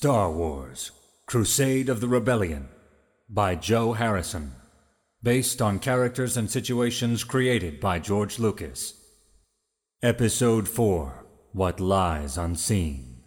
Star 0.00 0.32
Wars 0.32 0.92
Crusade 1.26 1.90
of 1.90 2.00
the 2.00 2.08
Rebellion 2.08 2.70
by 3.28 3.54
Joe 3.54 3.92
Harrison. 3.92 4.52
Based 5.22 5.60
on 5.60 5.78
characters 5.78 6.38
and 6.38 6.50
situations 6.50 7.22
created 7.22 7.80
by 7.80 7.98
George 7.98 8.38
Lucas. 8.38 8.94
Episode 10.02 10.66
4 10.66 11.26
What 11.52 11.80
Lies 11.80 12.38
Unseen. 12.38 13.24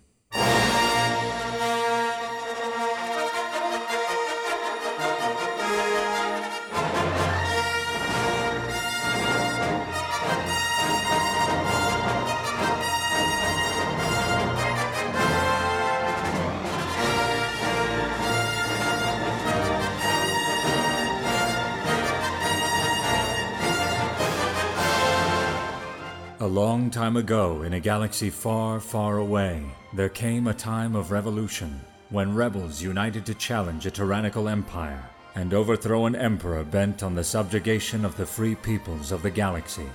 Time 27.14 27.20
ago, 27.20 27.62
in 27.62 27.74
a 27.74 27.80
galaxy 27.80 28.32
far, 28.32 28.80
far 28.80 29.20
away, 29.20 29.64
there 29.94 30.10
came 30.10 30.48
a 30.48 30.54
time 30.54 30.96
of 30.96 31.12
revolution 31.12 31.80
when 32.10 32.34
rebels 32.34 32.82
united 32.82 33.24
to 33.24 33.36
challenge 33.36 33.86
a 33.86 33.92
tyrannical 33.92 34.50
empire 34.50 35.08
and 35.36 35.54
overthrow 35.54 36.08
an 36.08 36.16
emperor 36.16 36.64
bent 36.64 37.04
on 37.04 37.14
the 37.14 37.24
subjugation 37.24 38.04
of 38.04 38.18
the 38.18 38.26
free 38.26 38.56
peoples 38.56 39.12
of 39.12 39.22
the 39.22 39.30
galaxy. 39.30 39.88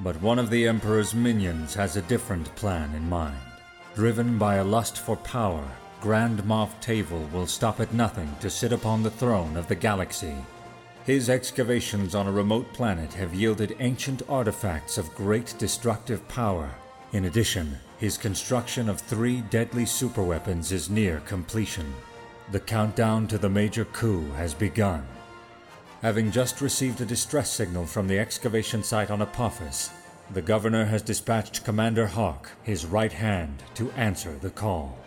But 0.00 0.20
one 0.20 0.38
of 0.38 0.50
the 0.50 0.68
emperor's 0.68 1.14
minions 1.14 1.72
has 1.72 1.96
a 1.96 2.02
different 2.02 2.54
plan 2.56 2.94
in 2.94 3.08
mind. 3.08 3.40
Driven 3.94 4.36
by 4.36 4.56
a 4.56 4.64
lust 4.64 4.98
for 4.98 5.16
power, 5.16 5.66
Grand 6.02 6.40
Moff 6.42 6.78
Tavel 6.82 7.26
will 7.32 7.46
stop 7.46 7.80
at 7.80 7.94
nothing 7.94 8.28
to 8.40 8.50
sit 8.50 8.74
upon 8.74 9.02
the 9.02 9.10
throne 9.10 9.56
of 9.56 9.66
the 9.66 9.74
galaxy 9.74 10.34
his 11.04 11.30
excavations 11.30 12.14
on 12.14 12.26
a 12.26 12.32
remote 12.32 12.72
planet 12.72 13.12
have 13.14 13.34
yielded 13.34 13.76
ancient 13.80 14.22
artifacts 14.28 14.98
of 14.98 15.14
great 15.14 15.54
destructive 15.58 16.26
power. 16.28 16.70
In 17.12 17.24
addition, 17.24 17.78
his 17.98 18.16
construction 18.16 18.88
of 18.88 19.00
three 19.00 19.40
deadly 19.42 19.84
superweapons 19.84 20.72
is 20.72 20.90
near 20.90 21.20
completion. 21.20 21.92
The 22.52 22.60
countdown 22.60 23.26
to 23.28 23.38
the 23.38 23.48
major 23.48 23.84
coup 23.84 24.30
has 24.32 24.54
begun. 24.54 25.06
Having 26.02 26.30
just 26.30 26.60
received 26.60 27.00
a 27.00 27.06
distress 27.06 27.50
signal 27.50 27.86
from 27.86 28.08
the 28.08 28.18
excavation 28.18 28.82
site 28.82 29.10
on 29.10 29.22
Apophis, 29.22 29.90
the 30.32 30.42
governor 30.42 30.84
has 30.84 31.02
dispatched 31.02 31.64
Commander 31.64 32.06
Hawk, 32.06 32.50
his 32.62 32.86
right 32.86 33.12
hand, 33.12 33.62
to 33.74 33.90
answer 33.92 34.36
the 34.36 34.50
call. 34.50 34.98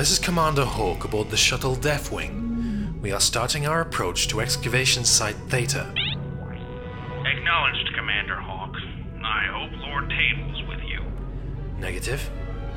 This 0.00 0.12
is 0.12 0.18
Commander 0.18 0.64
Hawk 0.64 1.04
aboard 1.04 1.28
the 1.28 1.36
shuttle 1.36 1.76
Deathwing. 1.76 2.98
We 3.02 3.12
are 3.12 3.20
starting 3.20 3.66
our 3.66 3.82
approach 3.82 4.28
to 4.28 4.40
excavation 4.40 5.04
site 5.04 5.36
Theta. 5.50 5.92
Acknowledged, 7.26 7.94
Commander 7.94 8.36
Hawk. 8.36 8.74
I 9.22 9.44
hope 9.52 9.70
Lord 9.82 10.08
Tavel's 10.08 10.66
with 10.66 10.80
you. 10.88 11.02
Negative. 11.78 12.30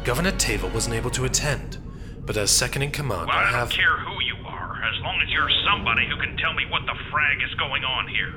Governor 0.03 0.31
Tavel 0.31 0.69
wasn't 0.71 0.95
able 0.95 1.11
to 1.11 1.23
attend, 1.23 1.77
but 2.25 2.35
as 2.35 2.51
second 2.51 2.81
in 2.81 2.91
command, 2.91 3.27
Well, 3.27 3.37
I 3.37 3.51
I 3.51 3.51
don't 3.53 3.71
care 3.71 3.99
who 3.99 4.21
you 4.21 4.35
are, 4.45 4.83
as 4.83 5.01
long 5.01 5.21
as 5.21 5.29
you're 5.29 5.49
somebody 5.65 6.05
who 6.05 6.17
can 6.17 6.35
tell 6.35 6.51
me 6.51 6.65
what 6.65 6.81
the 6.85 6.95
frag 7.09 7.41
is 7.41 7.53
going 7.53 7.85
on 7.85 8.09
here. 8.09 8.33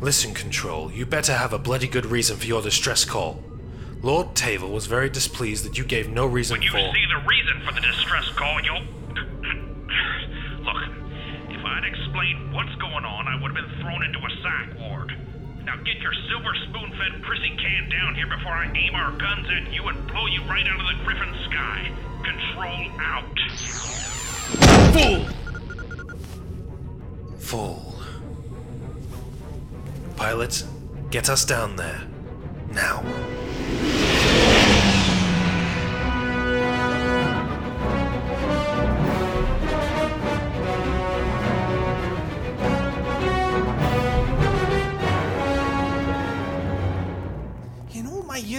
Listen, 0.00 0.32
Control, 0.32 0.90
you 0.90 1.04
better 1.04 1.34
have 1.34 1.52
a 1.52 1.58
bloody 1.58 1.86
good 1.86 2.06
reason 2.06 2.38
for 2.38 2.46
your 2.46 2.62
distress 2.62 3.04
call. 3.04 3.44
Lord 4.00 4.34
Tavel 4.34 4.70
was 4.70 4.86
very 4.86 5.10
displeased 5.10 5.66
that 5.66 5.76
you 5.76 5.84
gave 5.84 6.08
no 6.08 6.24
reason 6.24 6.54
When 6.54 6.62
you 6.62 6.70
for. 6.70 6.78
Reason 7.26 7.60
for 7.66 7.72
the 7.72 7.80
distress 7.80 8.28
call, 8.30 8.60
you'll. 8.62 8.82
Look, 10.64 10.82
if 11.50 11.64
I'd 11.64 11.84
explained 11.84 12.52
what's 12.52 12.74
going 12.76 13.04
on, 13.04 13.28
I 13.28 13.40
would 13.40 13.54
have 13.54 13.58
been 13.58 13.80
thrown 13.80 14.02
into 14.02 14.18
a 14.18 14.30
sack 14.42 14.78
ward. 14.78 15.12
Now 15.64 15.76
get 15.76 15.98
your 15.98 16.12
silver 16.28 16.54
spoon 16.68 16.90
fed 16.90 17.22
prissy 17.22 17.56
can 17.56 17.88
down 17.90 18.14
here 18.14 18.26
before 18.26 18.52
I 18.52 18.70
aim 18.74 18.94
our 18.94 19.12
guns 19.12 19.46
at 19.50 19.72
you 19.72 19.86
and 19.88 20.06
blow 20.08 20.26
you 20.26 20.42
right 20.44 20.66
out 20.66 20.80
of 20.80 20.86
the 20.86 21.04
griffin 21.04 21.34
sky. 21.50 21.90
Control 22.24 22.90
out. 23.00 23.38
Fool. 24.92 25.26
Fool. 27.38 27.94
Pilots, 30.16 30.64
get 31.10 31.28
us 31.28 31.44
down 31.44 31.76
there. 31.76 32.02
Now. 32.72 33.02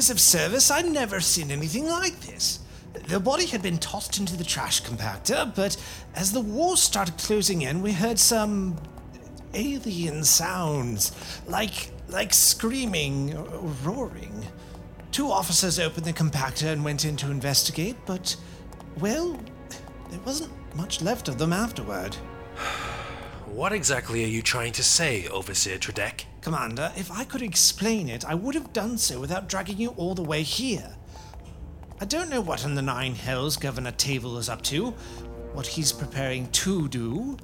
Years 0.03 0.09
of 0.09 0.19
service, 0.19 0.69
I'd 0.69 0.85
never 0.85 1.21
seen 1.21 1.49
anything 1.49 1.87
like 1.87 2.19
this. 2.19 2.59
The 3.07 3.21
body 3.21 3.45
had 3.45 3.61
been 3.61 3.77
tossed 3.77 4.19
into 4.19 4.35
the 4.35 4.43
trash 4.43 4.83
compactor, 4.83 5.55
but 5.55 5.77
as 6.13 6.33
the 6.33 6.41
walls 6.41 6.81
started 6.81 7.17
closing 7.17 7.61
in, 7.61 7.81
we 7.81 7.93
heard 7.93 8.19
some 8.19 8.77
alien 9.53 10.25
sounds, 10.25 11.13
like 11.47 11.91
like 12.09 12.33
screaming 12.33 13.33
or 13.33 13.45
roaring. 13.85 14.45
Two 15.11 15.31
officers 15.31 15.79
opened 15.79 16.05
the 16.05 16.11
compactor 16.11 16.73
and 16.73 16.83
went 16.83 17.05
in 17.05 17.15
to 17.17 17.31
investigate, 17.31 17.95
but 18.05 18.35
well, 18.99 19.39
there 20.09 20.19
wasn't 20.25 20.51
much 20.75 21.01
left 21.01 21.29
of 21.29 21.37
them 21.37 21.53
afterward. 21.53 22.17
What 23.53 23.71
exactly 23.71 24.23
are 24.23 24.27
you 24.27 24.41
trying 24.41 24.71
to 24.73 24.83
say, 24.83 25.27
Overseer 25.27 25.77
Tredek? 25.77 26.25
Commander, 26.41 26.91
if 26.97 27.11
I 27.11 27.23
could 27.23 27.43
explain 27.43 28.09
it, 28.09 28.25
I 28.25 28.33
would 28.33 28.55
have 28.55 28.73
done 28.73 28.97
so 28.97 29.19
without 29.19 29.47
dragging 29.47 29.77
you 29.77 29.89
all 29.89 30.15
the 30.15 30.23
way 30.23 30.41
here. 30.41 30.95
I 32.01 32.05
don't 32.05 32.31
know 32.31 32.41
what 32.41 32.65
in 32.65 32.73
the 32.73 32.81
nine 32.81 33.13
hells 33.13 33.55
Governor 33.57 33.91
Tavel 33.91 34.39
is 34.39 34.49
up 34.49 34.63
to, 34.63 34.89
what 35.53 35.67
he's 35.67 35.91
preparing 35.91 36.49
to 36.49 36.87
do, 36.87 37.37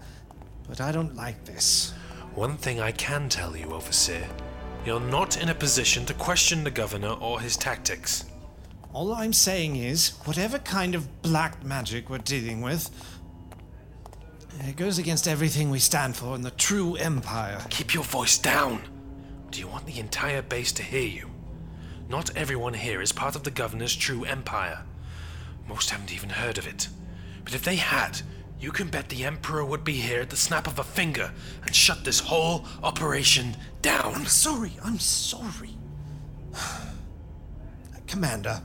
but 0.68 0.82
I 0.82 0.92
don't 0.92 1.16
like 1.16 1.46
this. 1.46 1.94
One 2.34 2.58
thing 2.58 2.82
I 2.82 2.92
can 2.92 3.30
tell 3.30 3.56
you, 3.56 3.72
Overseer. 3.72 4.28
You're 4.88 5.00
not 5.00 5.40
in 5.40 5.50
a 5.50 5.56
position 5.56 6.08
to 6.08 6.16
question 6.16 6.64
the 6.64 6.72
governor 6.72 7.14
or 7.22 7.40
his 7.40 7.56
tactics. 7.56 8.26
All 8.94 9.14
I'm 9.14 9.34
saying 9.34 9.76
is, 9.76 10.14
whatever 10.26 10.58
kind 10.58 10.96
of 10.96 11.22
black 11.22 11.64
magic 11.64 12.10
we're 12.10 12.18
dealing 12.18 12.62
with, 12.62 12.90
it 14.68 14.76
goes 14.76 14.98
against 14.98 15.28
everything 15.28 15.70
we 15.70 15.80
stand 15.80 16.16
for 16.16 16.36
in 16.36 16.42
the 16.42 16.52
true 16.52 16.96
Empire. 16.96 17.62
Keep 17.70 17.94
your 17.94 18.04
voice 18.04 18.38
down! 18.38 18.82
Do 19.52 19.60
you 19.60 19.68
want 19.68 19.86
the 19.86 20.00
entire 20.00 20.42
base 20.42 20.72
to 20.74 20.84
hear 20.84 21.08
you? 21.08 21.30
Not 22.10 22.36
everyone 22.36 22.74
here 22.74 23.02
is 23.02 23.12
part 23.12 23.36
of 23.36 23.44
the 23.44 23.52
governor's 23.52 23.96
true 23.96 24.24
empire. 24.26 24.84
Most 25.68 25.92
haven't 25.92 26.14
even 26.14 26.30
heard 26.30 26.58
of 26.58 26.68
it. 26.68 26.90
But 27.44 27.54
if 27.54 27.64
they 27.64 27.76
had, 27.76 28.22
you 28.60 28.72
can 28.72 28.88
bet 28.88 29.10
the 29.10 29.26
emperor 29.26 29.64
would 29.64 29.84
be 29.84 29.94
here 29.94 30.22
at 30.22 30.32
the 30.32 30.36
snap 30.36 30.66
of 30.66 30.80
a 30.80 30.84
finger 30.84 31.32
and 31.66 31.76
shut 31.76 32.04
this 32.04 32.20
whole 32.20 32.66
operation 32.82 33.56
down. 33.84 34.16
I'm 34.16 34.26
sorry, 34.26 34.74
I'm 34.84 34.98
sorry. 35.00 35.78
Commander, 38.08 38.62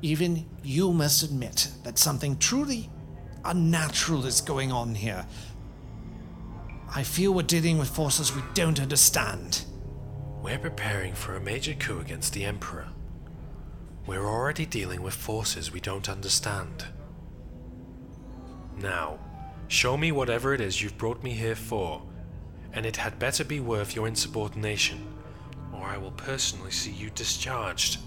even 0.00 0.46
you 0.62 0.92
must 0.92 1.24
admit 1.24 1.72
that 1.82 1.98
something 1.98 2.36
truly 2.38 2.88
unnatural 3.48 4.26
is 4.26 4.40
going 4.40 4.70
on 4.70 4.94
here. 4.94 5.26
I 6.94 7.02
feel 7.02 7.32
we're 7.32 7.42
dealing 7.42 7.78
with 7.78 7.88
forces 7.88 8.34
we 8.34 8.42
don't 8.54 8.80
understand. 8.80 9.64
We're 10.42 10.58
preparing 10.58 11.14
for 11.14 11.34
a 11.34 11.40
major 11.40 11.74
coup 11.74 12.00
against 12.00 12.32
the 12.32 12.44
emperor. 12.44 12.88
We're 14.06 14.26
already 14.26 14.66
dealing 14.66 15.02
with 15.02 15.14
forces 15.14 15.72
we 15.72 15.80
don't 15.80 16.08
understand. 16.08 16.86
Now, 18.78 19.18
show 19.66 19.96
me 19.96 20.12
whatever 20.12 20.54
it 20.54 20.60
is 20.60 20.80
you've 20.80 20.96
brought 20.96 21.22
me 21.22 21.32
here 21.32 21.56
for, 21.56 22.02
and 22.72 22.86
it 22.86 22.96
had 22.96 23.18
better 23.18 23.44
be 23.44 23.60
worth 23.60 23.96
your 23.96 24.06
insubordination, 24.06 25.06
or 25.72 25.82
I 25.82 25.98
will 25.98 26.12
personally 26.12 26.70
see 26.70 26.92
you 26.92 27.10
discharged. 27.10 27.98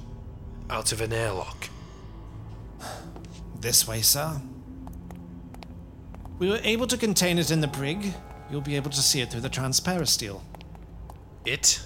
Out 0.69 0.91
of 0.91 1.01
an 1.01 1.11
airlock. 1.11 1.67
This 3.59 3.87
way, 3.87 4.01
sir. 4.01 4.41
We 6.41 6.49
were 6.49 6.59
able 6.63 6.87
to 6.87 6.97
contain 6.97 7.37
it 7.37 7.51
in 7.51 7.61
the 7.61 7.67
brig. 7.67 8.15
You'll 8.49 8.61
be 8.61 8.75
able 8.75 8.89
to 8.89 9.01
see 9.03 9.21
it 9.21 9.29
through 9.29 9.41
the 9.41 9.49
transparisteel. 9.49 10.41
It? 11.45 11.79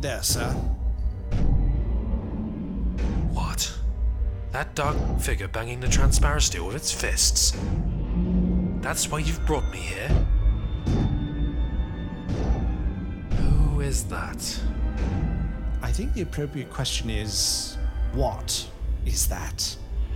There, 0.00 0.22
sir. 0.22 0.50
What? 3.34 3.70
That 4.52 4.74
dark 4.74 4.96
figure 5.20 5.46
banging 5.46 5.80
the 5.80 5.88
transparisteel 5.88 6.66
with 6.66 6.76
its 6.76 6.90
fists? 6.90 7.54
That's 8.80 9.10
why 9.10 9.18
you've 9.18 9.44
brought 9.44 9.70
me 9.70 9.76
here? 9.76 10.08
Who 13.36 13.82
is 13.82 14.04
that? 14.04 14.58
I 15.82 15.92
think 15.92 16.14
the 16.14 16.22
appropriate 16.22 16.70
question 16.70 17.10
is 17.10 17.76
what 18.14 18.66
is 19.04 19.28
that? 19.28 19.76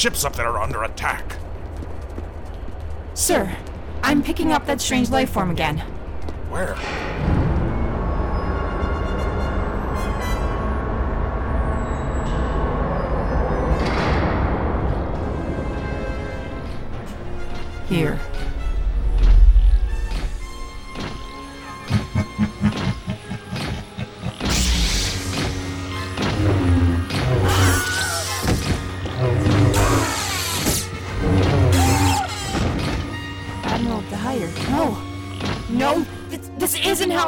ships 0.00 0.24
up 0.24 0.34
there 0.34 0.48
are 0.48 0.62
under 0.62 0.82
attack. 0.82 1.36
Sir, 3.12 3.54
I'm 4.02 4.22
picking 4.22 4.50
up 4.50 4.64
that 4.64 4.80
strange 4.80 5.10
life 5.10 5.28
form 5.28 5.50
again. 5.50 5.80
Where? 6.48 6.74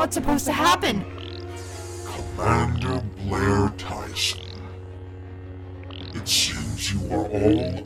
How 0.03 0.07
it's 0.07 0.15
supposed 0.15 0.45
to 0.47 0.53
happen. 0.53 1.05
Commander 2.05 3.05
Blair 3.19 3.73
Tyson. 3.79 4.41
It 6.13 6.27
seems 6.27 6.93
you 6.93 7.15
are 7.15 7.29
all 7.29 7.82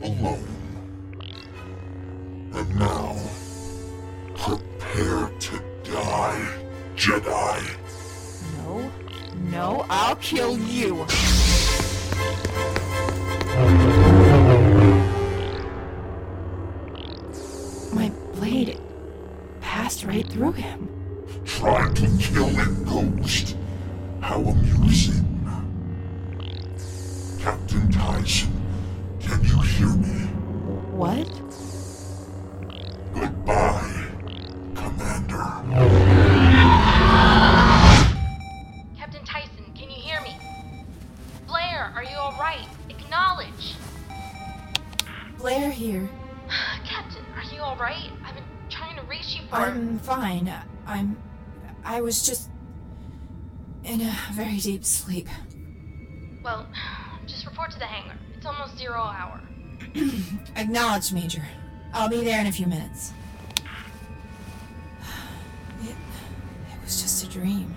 deep 54.67 54.83
sleep. 54.83 55.29
Well, 56.43 56.67
just 57.25 57.45
report 57.45 57.71
to 57.71 57.79
the 57.79 57.85
hangar. 57.85 58.17
It's 58.35 58.45
almost 58.45 58.77
zero 58.77 58.99
hour. 58.99 59.39
Acknowledged, 60.57 61.13
Major. 61.13 61.41
I'll 61.93 62.09
be 62.09 62.21
there 62.21 62.41
in 62.41 62.47
a 62.47 62.51
few 62.51 62.67
minutes. 62.67 63.13
It, 65.83 65.91
it 65.91 66.83
was 66.83 67.01
just 67.01 67.23
a 67.23 67.29
dream. 67.29 67.73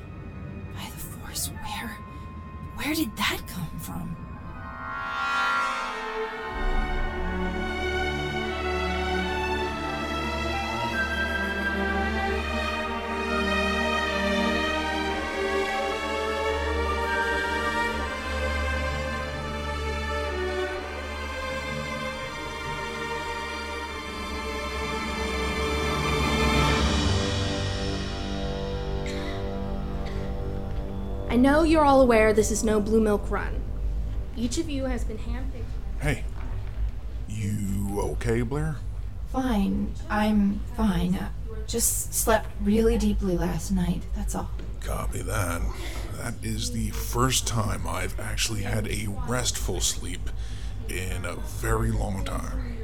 By 0.74 0.90
the 0.90 0.98
Force, 0.98 1.52
where. 1.62 1.96
Where 2.74 2.92
did 2.92 3.16
that 3.16 3.40
come 3.46 3.78
from? 3.78 4.16
Know 31.40 31.62
you're 31.62 31.84
all 31.84 32.00
aware 32.00 32.32
this 32.32 32.50
is 32.50 32.62
no 32.62 32.80
Blue 32.80 33.00
Milk 33.00 33.30
Run. 33.30 33.60
Each 34.36 34.58
of 34.58 34.70
you 34.70 34.84
has 34.84 35.04
been 35.04 35.18
handpicked. 35.18 35.64
Hey. 36.00 36.24
You 37.28 38.00
okay, 38.00 38.42
Blair? 38.42 38.76
Fine. 39.32 39.94
I'm 40.08 40.60
fine. 40.76 41.14
Uh, 41.14 41.30
Just 41.66 42.14
slept 42.14 42.48
really 42.60 42.98
deeply 42.98 43.36
last 43.36 43.70
night, 43.70 44.02
that's 44.14 44.34
all. 44.34 44.50
Copy 44.80 45.22
that. 45.22 45.62
That 46.16 46.34
is 46.42 46.72
the 46.72 46.90
first 46.90 47.46
time 47.46 47.86
I've 47.86 48.18
actually 48.18 48.62
had 48.62 48.88
a 48.88 49.06
restful 49.28 49.80
sleep 49.80 50.30
in 50.88 51.24
a 51.24 51.36
very 51.36 51.90
long 51.90 52.24
time. 52.24 52.76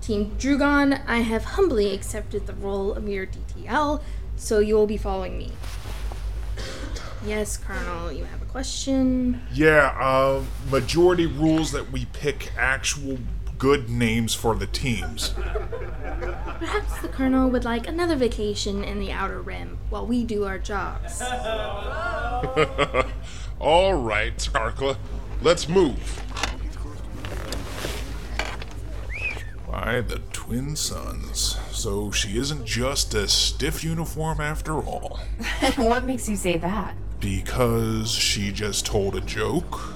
Team 0.00 0.34
Drugon, 0.38 0.94
I 1.06 1.18
have 1.18 1.44
humbly 1.44 1.92
accepted 1.94 2.46
the 2.46 2.54
role 2.54 2.94
of 2.94 3.06
your 3.06 3.26
DTL, 3.26 4.02
so 4.36 4.58
you 4.58 4.74
will 4.74 4.86
be 4.86 4.96
following 4.96 5.36
me. 5.36 5.52
Yes, 7.24 7.58
Colonel, 7.58 8.10
you 8.10 8.24
have 8.24 8.40
a 8.40 8.46
question? 8.46 9.42
Yeah, 9.52 9.94
uh, 10.00 10.42
majority 10.70 11.26
rules 11.26 11.70
that 11.72 11.92
we 11.92 12.06
pick 12.06 12.50
actual 12.56 13.18
good 13.58 13.90
names 13.90 14.34
for 14.34 14.54
the 14.54 14.66
teams. 14.66 15.34
Perhaps 16.58 17.00
the 17.02 17.08
Colonel 17.08 17.50
would 17.50 17.64
like 17.64 17.86
another 17.86 18.16
vacation 18.16 18.82
in 18.82 19.00
the 19.00 19.12
Outer 19.12 19.42
Rim 19.42 19.78
while 19.90 20.06
we 20.06 20.24
do 20.24 20.44
our 20.44 20.58
jobs. 20.58 21.20
All 23.60 23.94
right, 23.94 24.36
Arkla, 24.54 24.96
let's 25.42 25.68
move. 25.68 26.22
By 29.70 30.00
the 30.00 30.20
twin 30.32 30.74
sons. 30.74 31.58
So 31.70 32.10
she 32.10 32.38
isn't 32.38 32.64
just 32.64 33.12
a 33.12 33.28
stiff 33.28 33.84
uniform 33.84 34.40
after 34.40 34.72
all. 34.72 35.20
what 35.76 36.04
makes 36.04 36.28
you 36.28 36.36
say 36.36 36.56
that? 36.58 36.94
Because 37.20 38.10
she 38.10 38.50
just 38.50 38.86
told 38.86 39.14
a 39.14 39.20
joke? 39.20 39.94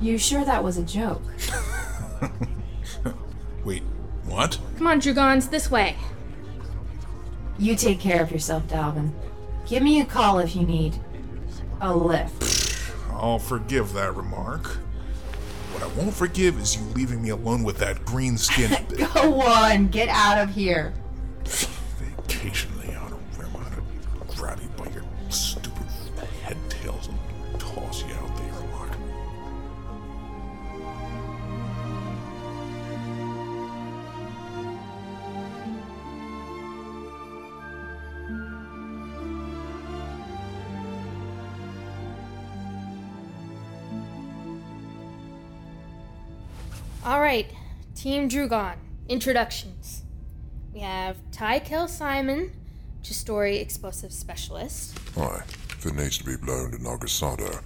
You 0.00 0.18
sure 0.18 0.44
that 0.44 0.64
was 0.64 0.76
a 0.76 0.82
joke? 0.82 1.22
Wait, 3.64 3.82
what? 4.24 4.58
Come 4.76 4.88
on, 4.88 5.00
Drugons, 5.00 5.48
this 5.50 5.70
way. 5.70 5.96
You 7.58 7.76
take 7.76 8.00
care 8.00 8.22
of 8.22 8.32
yourself, 8.32 8.66
Dalvin. 8.66 9.12
Give 9.66 9.82
me 9.82 10.00
a 10.00 10.04
call 10.04 10.40
if 10.40 10.56
you 10.56 10.62
need 10.66 10.96
a 11.80 11.94
lift. 11.94 12.92
I'll 13.12 13.38
forgive 13.38 13.92
that 13.92 14.16
remark. 14.16 14.66
What 15.72 15.84
I 15.84 15.86
won't 15.94 16.12
forgive 16.12 16.58
is 16.58 16.76
you 16.76 16.82
leaving 16.94 17.22
me 17.22 17.28
alone 17.30 17.62
with 17.62 17.78
that 17.78 18.04
green 18.04 18.36
skin. 18.36 18.84
Go 19.14 19.40
on, 19.40 19.88
get 19.88 20.08
out 20.08 20.38
of 20.38 20.54
here. 20.54 20.92
Occasionally, 22.18 22.71
Team 48.02 48.26
Drugon. 48.26 48.78
Introductions. 49.08 50.02
We 50.74 50.80
have 50.80 51.18
Ty 51.30 51.60
Kel 51.60 51.86
Simon, 51.86 52.50
Chistori 53.04 53.60
Explosive 53.60 54.12
Specialist. 54.12 54.98
Hi, 55.14 55.44
if 55.68 55.86
it 55.86 55.94
needs 55.94 56.18
to 56.18 56.24
be 56.24 56.34
blown 56.34 56.72
to 56.72 56.78
Nagasado, 56.78 57.62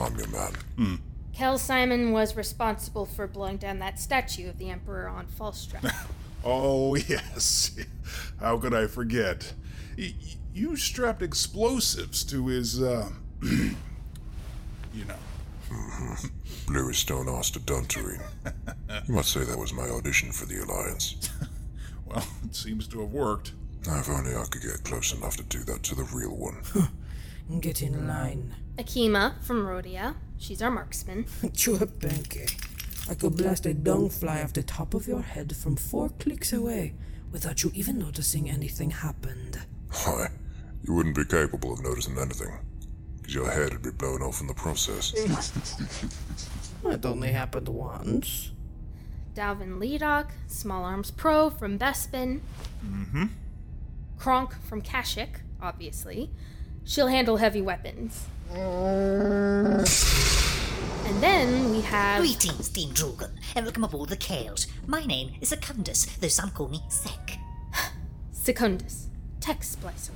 I'm 0.00 0.16
your 0.16 0.28
man. 0.28 1.00
Kel 1.34 1.58
Simon 1.58 2.12
was 2.12 2.34
responsible 2.34 3.04
for 3.04 3.26
blowing 3.26 3.58
down 3.58 3.78
that 3.80 4.00
statue 4.00 4.48
of 4.48 4.56
the 4.56 4.70
Emperor 4.70 5.06
on 5.06 5.26
Falstrap. 5.26 5.94
Oh, 6.46 6.94
yes. 6.94 7.76
How 8.40 8.56
could 8.56 8.72
I 8.72 8.86
forget? 8.86 9.52
Y- 9.98 10.14
y- 10.18 10.36
you 10.54 10.76
strapped 10.76 11.20
explosives 11.20 12.24
to 12.24 12.46
his, 12.46 12.80
uh. 12.82 13.10
you 13.42 13.74
know. 15.06 15.14
Blew 16.66 16.88
his 16.88 16.98
stone 16.98 17.28
ass 17.28 17.50
to 17.52 17.60
Duntarine. 17.60 18.22
you 19.06 19.14
must 19.14 19.32
say 19.32 19.44
that 19.44 19.58
was 19.58 19.72
my 19.72 19.88
audition 19.88 20.32
for 20.32 20.46
the 20.46 20.62
Alliance. 20.62 21.30
Well, 22.06 22.26
it 22.44 22.54
seems 22.54 22.86
to 22.88 23.00
have 23.00 23.10
worked. 23.10 23.52
If 23.86 24.08
only 24.10 24.36
I 24.36 24.44
could 24.44 24.62
get 24.62 24.84
close 24.84 25.14
enough 25.14 25.36
to 25.38 25.42
do 25.42 25.60
that 25.64 25.82
to 25.84 25.94
the 25.94 26.04
real 26.04 26.36
one. 26.36 26.62
Get 27.60 27.82
in 27.82 28.06
line. 28.06 28.54
Akima 28.76 29.42
from 29.42 29.64
Rodia. 29.66 30.14
She's 30.38 30.62
our 30.62 30.70
marksman. 30.70 31.24
Chuapenke. 31.42 33.10
I 33.10 33.14
could 33.14 33.36
blast 33.36 33.66
a 33.66 33.74
dung 33.74 34.08
fly 34.08 34.42
off 34.42 34.52
the 34.54 34.62
top 34.62 34.94
of 34.94 35.06
your 35.06 35.20
head 35.22 35.54
from 35.56 35.76
four 35.76 36.08
clicks 36.08 36.52
away 36.52 36.94
without 37.30 37.62
you 37.62 37.70
even 37.74 37.98
noticing 37.98 38.48
anything 38.48 38.90
happened. 38.90 39.58
Why? 40.04 40.28
You 40.82 40.94
wouldn't 40.94 41.16
be 41.16 41.24
capable 41.24 41.72
of 41.72 41.82
noticing 41.82 42.18
anything. 42.18 42.58
Because 43.24 43.34
your 43.36 43.50
head 43.50 43.72
would 43.72 43.80
be 43.80 43.90
blown 43.90 44.20
off 44.20 44.42
in 44.42 44.46
the 44.46 44.54
process. 44.54 45.14
That 46.82 47.06
only 47.06 47.32
happened 47.32 47.70
once. 47.70 48.52
Dalvin 49.34 49.78
Leadock, 49.78 50.26
Small 50.46 50.84
Arms 50.84 51.10
Pro 51.10 51.48
from 51.48 51.78
Bespin. 51.78 52.40
Mm-hmm. 52.86 53.24
Kronk 54.18 54.54
from 54.68 54.82
Kashyyyk, 54.82 55.36
obviously. 55.62 56.30
She'll 56.84 57.06
handle 57.06 57.38
heavy 57.38 57.62
weapons. 57.62 58.26
And 58.50 59.86
then 61.22 61.70
we 61.70 61.80
have. 61.80 62.20
Greetings, 62.20 62.68
Team 62.68 62.90
Drogon, 62.90 63.30
and 63.56 63.64
welcome 63.64 63.84
aboard 63.84 64.10
the 64.10 64.18
Kales. 64.18 64.66
My 64.86 65.06
name 65.06 65.32
is 65.40 65.48
Secundus, 65.48 66.04
though 66.16 66.28
some 66.28 66.50
call 66.50 66.68
me 66.68 66.82
Sec. 66.90 67.38
Secundus, 68.32 69.08
Tech 69.40 69.60
Splicer. 69.60 70.10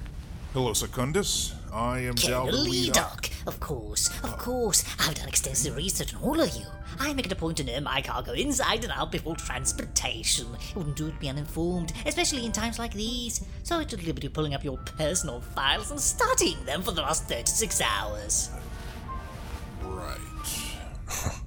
Hello, 0.54 0.72
Secundus. 0.72 1.54
I 1.74 1.98
am 1.98 2.14
Colonel 2.14 2.46
Dalvin 2.46 2.66
Leadock. 2.66 3.20
Leadock, 3.20 3.46
of 3.46 3.60
course, 3.60 4.08
of 4.24 4.32
uh, 4.32 4.36
course. 4.38 4.82
I've 4.98 5.14
done 5.14 5.28
extensive 5.28 5.76
research 5.76 6.14
on 6.14 6.22
all 6.22 6.40
of 6.40 6.56
you. 6.56 6.64
I 6.98 7.12
make 7.12 7.26
it 7.26 7.32
a 7.32 7.36
point 7.36 7.58
to 7.58 7.64
know 7.64 7.78
my 7.80 8.00
cargo 8.00 8.32
inside 8.32 8.82
and 8.82 8.92
out 8.94 9.12
before 9.12 9.36
transportation. 9.36 10.46
It 10.54 10.74
wouldn't 10.74 10.96
do 10.96 11.10
to 11.10 11.16
be 11.18 11.28
uninformed, 11.28 11.92
especially 12.06 12.46
in 12.46 12.52
times 12.52 12.78
like 12.78 12.94
these. 12.94 13.44
So 13.62 13.78
I 13.78 13.84
took 13.84 14.02
liberty 14.06 14.28
of 14.28 14.32
pulling 14.32 14.54
up 14.54 14.64
your 14.64 14.78
personal 14.78 15.42
files 15.42 15.90
and 15.90 16.00
studying 16.00 16.64
them 16.64 16.80
for 16.80 16.92
the 16.92 17.02
last 17.02 17.24
36 17.24 17.82
hours. 17.82 18.50
Right. 19.82 20.16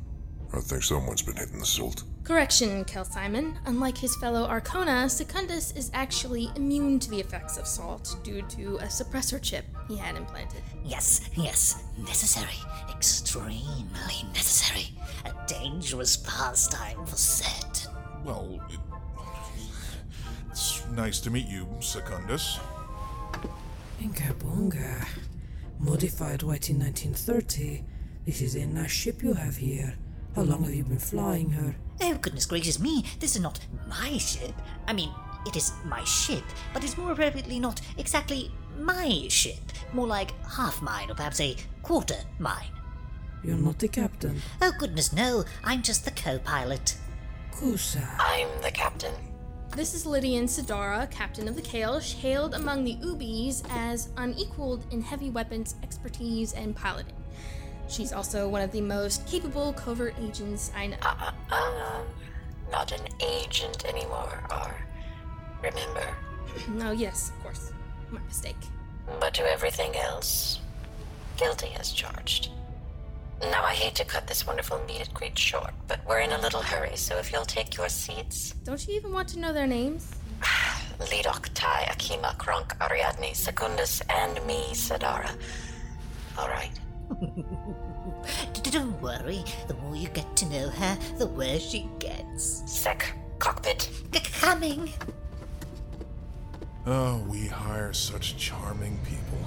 I 0.54 0.60
think 0.60 0.84
someone's 0.84 1.24
been 1.24 1.38
hitting 1.38 1.58
the 1.58 1.66
salt. 1.66 2.04
Correction, 2.32 2.86
Kel 2.86 3.04
Simon. 3.04 3.60
Unlike 3.66 3.98
his 3.98 4.16
fellow 4.16 4.48
Arcona, 4.48 5.10
Secundus 5.12 5.74
is 5.74 5.92
actually 5.94 6.50
immune 6.56 6.98
to 7.00 7.10
the 7.10 7.20
effects 7.20 7.58
of 7.58 7.68
salt 7.68 8.16
due 8.24 8.42
to 8.44 8.78
a 8.78 8.86
suppressor 8.86 9.40
chip 9.42 9.66
he 9.90 9.98
had 9.98 10.16
implanted. 10.16 10.62
Yes, 10.86 11.30
yes, 11.36 11.84
necessary, 11.98 12.56
extremely 12.90 14.24
necessary. 14.34 14.86
A 15.26 15.34
dangerous 15.46 16.16
pastime 16.16 17.06
for 17.06 17.18
certain. 17.18 17.94
Well, 18.24 18.62
it, 18.70 18.80
it's 20.50 20.86
nice 20.92 21.20
to 21.20 21.30
meet 21.30 21.48
you, 21.48 21.68
Secundus. 21.82 22.60
Inga 24.02 24.36
Bunga. 24.36 25.06
Modified 25.80 26.44
YT-1930. 26.44 27.84
This 28.26 28.42
is 28.42 28.56
a 28.56 28.66
nice 28.66 28.90
ship 28.90 29.22
you 29.22 29.34
have 29.34 29.58
here. 29.58 29.96
How 30.34 30.44
long 30.44 30.64
have 30.64 30.74
you 30.74 30.86
been 30.86 30.98
flying 30.98 31.50
her? 31.50 31.76
Oh, 32.04 32.16
goodness 32.16 32.48
gracious 32.48 32.80
me, 32.80 33.06
this 33.20 33.36
is 33.36 33.42
not 33.42 33.60
my 33.88 34.18
ship. 34.18 34.54
I 34.88 34.94
mean, 34.94 35.12
it 35.46 35.56
is 35.56 35.74
my 35.86 36.04
ship, 36.04 36.44
but 36.74 36.84
it's 36.84 36.98
more 36.98 37.12
appropriately 37.12 37.60
not 37.60 37.80
exactly 37.98 38.52
my 38.80 39.28
ship. 39.30 39.60
More 39.94 40.08
like 40.08 40.32
half 40.46 40.82
mine, 40.82 41.12
or 41.12 41.16
perhaps 41.16 41.40
a 41.40 41.56
quarter 41.84 42.18
mine. 42.40 42.72
You're 43.44 43.58
not 43.58 43.80
the 43.80 43.88
captain. 43.88 44.42
Oh, 44.62 44.72
goodness 44.80 45.14
no, 45.14 45.46
I'm 45.64 45.84
just 45.84 46.06
the 46.06 46.12
co 46.12 46.40
pilot. 46.40 46.98
Kusa. 47.52 48.04
I'm 48.20 48.50
the 48.64 48.72
captain. 48.72 49.14
This 49.76 49.94
is 49.94 50.06
Lydian 50.06 50.46
Sidara, 50.46 51.10
captain 51.12 51.48
of 51.48 51.56
the 51.56 51.62
Kaelsh, 51.62 52.16
hailed 52.16 52.56
among 52.56 52.84
the 52.84 52.98
Ubis 52.98 53.64
as 53.70 54.10
unequaled 54.18 54.86
in 54.92 55.02
heavy 55.02 55.30
weapons 55.30 55.76
expertise 55.84 56.54
and 56.54 56.76
piloting. 56.76 57.21
She's 57.92 58.14
also 58.14 58.48
one 58.48 58.62
of 58.62 58.72
the 58.72 58.80
most 58.80 59.28
capable 59.28 59.74
covert 59.74 60.16
agents 60.18 60.72
I 60.74 60.88
know. 60.88 60.98
Uh, 61.02 61.32
uh, 61.52 62.02
not 62.72 62.94
an 62.94 63.02
agent 63.20 63.84
anymore, 63.84 64.42
or 64.50 64.74
remember. 65.62 66.16
oh, 66.80 66.92
yes, 66.92 67.32
of 67.32 67.44
course. 67.44 67.74
My 68.10 68.22
mistake. 68.22 68.56
But 69.20 69.34
to 69.34 69.44
everything 69.44 69.98
else, 69.98 70.62
guilty 71.36 71.74
as 71.78 71.92
charged. 71.92 72.50
Now, 73.42 73.66
I 73.66 73.74
hate 73.74 73.96
to 73.96 74.06
cut 74.06 74.26
this 74.26 74.48
wonderful 74.48 74.80
meet 74.88 75.02
and 75.02 75.14
greet 75.14 75.38
short, 75.38 75.74
but 75.90 76.00
we're 76.08 76.20
in 76.20 76.32
a 76.32 76.40
little 76.40 76.62
hurry, 76.62 76.96
so 76.96 77.18
if 77.18 77.34
you'll 77.34 77.44
take 77.44 77.76
your 77.76 77.90
seats. 77.90 78.54
Don't 78.64 78.88
you 78.88 78.96
even 78.96 79.12
want 79.12 79.28
to 79.30 79.40
know 79.40 79.52
their 79.52 79.68
names? 79.68 80.16
Lidok, 81.00 81.50
Tai, 81.54 81.88
Akima, 81.92 82.38
Kronk, 82.38 82.74
Ariadne, 82.80 83.36
Secundus, 83.36 84.02
and 84.10 84.36
me, 84.46 84.64
Sadara. 84.72 85.36
All 86.38 86.48
right. 86.48 86.72
Don't 88.64 89.02
worry, 89.02 89.44
the 89.68 89.74
more 89.76 89.96
you 89.96 90.08
get 90.10 90.36
to 90.38 90.46
know 90.46 90.70
her, 90.70 90.98
the 91.18 91.28
worse 91.28 91.70
she 91.70 91.90
gets. 92.00 92.64
Sec, 92.66 93.14
cockpit. 93.40 93.90
coming. 94.40 94.92
Oh, 96.86 97.24
we 97.28 97.48
hire 97.48 97.94
such 97.94 98.38
charming 98.38 98.98
people. 99.00 99.46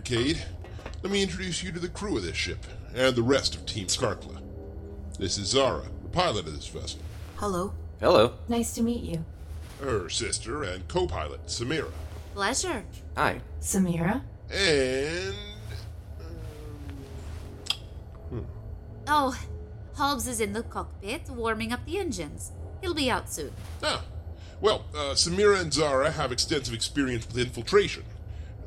Commander 0.00 0.34
Cade. 0.34 0.42
Let 1.02 1.12
me 1.12 1.22
introduce 1.22 1.62
you 1.62 1.72
to 1.72 1.78
the 1.78 1.88
crew 1.88 2.16
of 2.16 2.22
this 2.22 2.36
ship 2.36 2.66
and 2.94 3.14
the 3.14 3.22
rest 3.22 3.54
of 3.54 3.66
Team 3.66 3.86
Skarkla. 3.86 4.40
This 5.18 5.38
is 5.38 5.48
Zara, 5.48 5.84
the 6.02 6.08
pilot 6.08 6.46
of 6.46 6.54
this 6.54 6.68
vessel. 6.68 7.00
Hello. 7.36 7.72
Hello. 8.00 8.34
Nice 8.48 8.74
to 8.74 8.82
meet 8.82 9.02
you. 9.02 9.24
Her 9.80 10.08
sister 10.08 10.62
and 10.62 10.86
co 10.88 11.06
pilot, 11.06 11.46
Samira. 11.46 11.90
Pleasure. 12.34 12.84
Hi. 13.16 13.40
Samira? 13.60 14.22
And. 14.50 15.34
Oh, 19.06 19.36
Hobbs 19.94 20.28
is 20.28 20.40
in 20.40 20.52
the 20.52 20.62
cockpit 20.62 21.28
warming 21.30 21.72
up 21.72 21.84
the 21.84 21.98
engines. 21.98 22.52
He'll 22.80 22.94
be 22.94 23.10
out 23.10 23.30
soon. 23.30 23.52
Ah, 23.82 24.04
well, 24.60 24.84
uh, 24.94 25.14
Samira 25.14 25.60
and 25.60 25.72
Zara 25.72 26.10
have 26.10 26.32
extensive 26.32 26.74
experience 26.74 27.26
with 27.26 27.38
infiltration. 27.38 28.04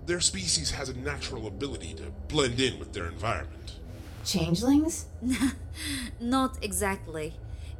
Their 0.05 0.19
species 0.19 0.71
has 0.71 0.89
a 0.89 0.97
natural 0.97 1.47
ability 1.47 1.93
to 1.95 2.03
blend 2.27 2.59
in 2.59 2.79
with 2.79 2.93
their 2.93 3.07
environment. 3.07 3.73
Changelings? 4.25 5.05
Not 6.19 6.57
exactly. 6.61 7.33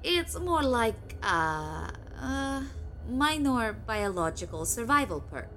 It's 0.03 0.39
more 0.39 0.63
like 0.63 1.15
a, 1.22 1.92
a 2.22 2.68
minor 3.10 3.74
biological 3.74 4.65
survival 4.65 5.22
perk. 5.22 5.50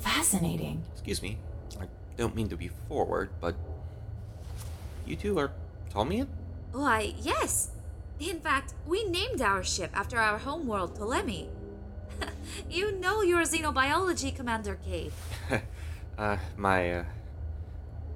Fascinating. 0.00 0.82
Excuse 0.92 1.22
me. 1.22 1.38
I 1.80 1.86
don't 2.16 2.34
mean 2.34 2.48
to 2.48 2.56
be 2.56 2.68
forward, 2.88 3.30
but 3.40 3.54
you 5.06 5.16
two 5.16 5.38
are 5.38 5.52
Ptolemean? 5.90 6.26
Why, 6.72 7.14
yes. 7.20 7.70
In 8.20 8.40
fact, 8.40 8.74
we 8.86 9.04
named 9.04 9.40
our 9.40 9.62
ship 9.62 9.90
after 9.94 10.18
our 10.18 10.38
homeworld, 10.38 10.96
Ptolemy. 10.96 11.48
you 12.70 12.92
know 12.92 13.22
your 13.22 13.42
xenobiology, 13.42 14.34
Commander 14.34 14.78
Cade. 14.84 15.12
uh, 16.18 16.36
my, 16.56 16.92
uh, 16.92 17.04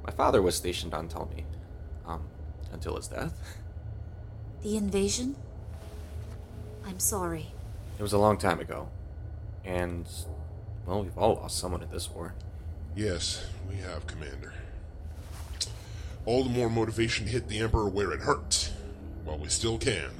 my 0.05 0.11
father 0.11 0.43
was 0.43 0.55
stationed 0.55 0.95
on 0.95 1.09
Ptolemy, 1.09 1.45
um, 2.07 2.23
until 2.73 2.97
his 2.97 3.09
death. 3.09 3.33
The 4.63 4.77
invasion? 4.77 5.37
I'm 6.87 6.99
sorry. 6.99 7.53
It 7.99 8.03
was 8.03 8.13
a 8.13 8.19
long 8.19 8.39
time 8.39 8.61
ago, 8.61 8.89
and, 9.65 10.07
well, 10.87 11.03
we've 11.03 11.19
all 11.19 11.35
lost 11.35 11.59
someone 11.59 11.83
in 11.83 11.91
this 11.91 12.11
war. 12.11 12.35
Yes, 12.97 13.45
we 13.69 13.77
have, 13.77 14.07
Commander. 14.07 14.55
All 16.25 16.45
the 16.45 16.51
more 16.51 16.69
motivation 16.69 17.27
to 17.27 17.33
hit 17.33 17.49
the 17.49 17.59
Emperor 17.61 17.89
where 17.89 18.13
it 18.13 18.21
hurts, 18.21 18.73
while 19.25 19.39
we 19.39 19.49
still 19.49 19.79
can. 19.79 20.11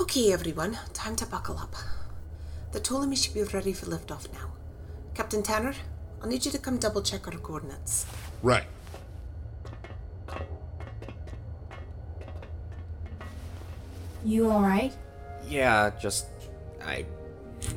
Okay, 0.00 0.32
everyone, 0.32 0.78
time 0.92 1.16
to 1.16 1.26
buckle 1.26 1.58
up. 1.58 1.74
The 2.72 2.80
Ptolemy 2.80 3.16
should 3.16 3.34
be 3.34 3.42
ready 3.44 3.72
for 3.72 3.86
liftoff 3.86 4.30
now. 4.32 4.50
Captain 5.14 5.42
Tanner, 5.42 5.74
I'll 6.22 6.28
need 6.28 6.44
you 6.44 6.50
to 6.50 6.58
come 6.58 6.78
double 6.78 7.02
check 7.02 7.26
our 7.26 7.34
coordinates. 7.34 8.06
Right. 8.42 8.64
You 14.24 14.50
alright? 14.50 14.92
Yeah, 15.48 15.90
just 16.00 16.26
I 16.84 17.06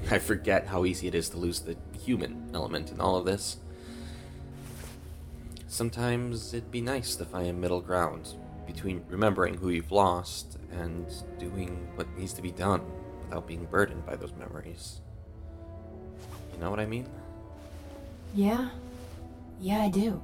I 0.10 0.18
forget 0.18 0.66
how 0.66 0.86
easy 0.86 1.08
it 1.08 1.14
is 1.14 1.30
to 1.30 1.38
lose 1.38 1.60
the 1.60 1.78
human 2.04 2.50
element 2.54 2.92
in 2.92 3.00
all 3.00 3.16
of 3.18 3.26
this. 3.26 3.58
Sometimes 5.68 6.54
it'd 6.54 6.72
be 6.72 6.82
nice 6.82 7.16
to 7.18 7.26
find 7.26 7.48
a 7.48 7.54
middle 7.54 7.82
ground 7.82 8.34
between 8.66 9.04
remembering 9.10 9.56
who 9.56 9.70
you've 9.70 9.92
lost 9.92 10.58
and 10.72 11.06
doing 11.38 11.88
what 11.96 12.08
needs 12.18 12.34
to 12.34 12.42
be 12.42 12.52
done 12.52 12.82
without 13.24 13.48
being 13.48 13.66
burdened 13.66 14.06
by 14.06 14.16
those 14.16 14.34
memories. 14.34 15.02
You 16.54 16.60
know 16.60 16.72
what 16.72 16.80
I 16.80 16.88
mean? 16.88 17.08
Yeah. 18.34 18.70
Yeah, 19.60 19.82
I 19.82 19.90
do. 19.90 20.22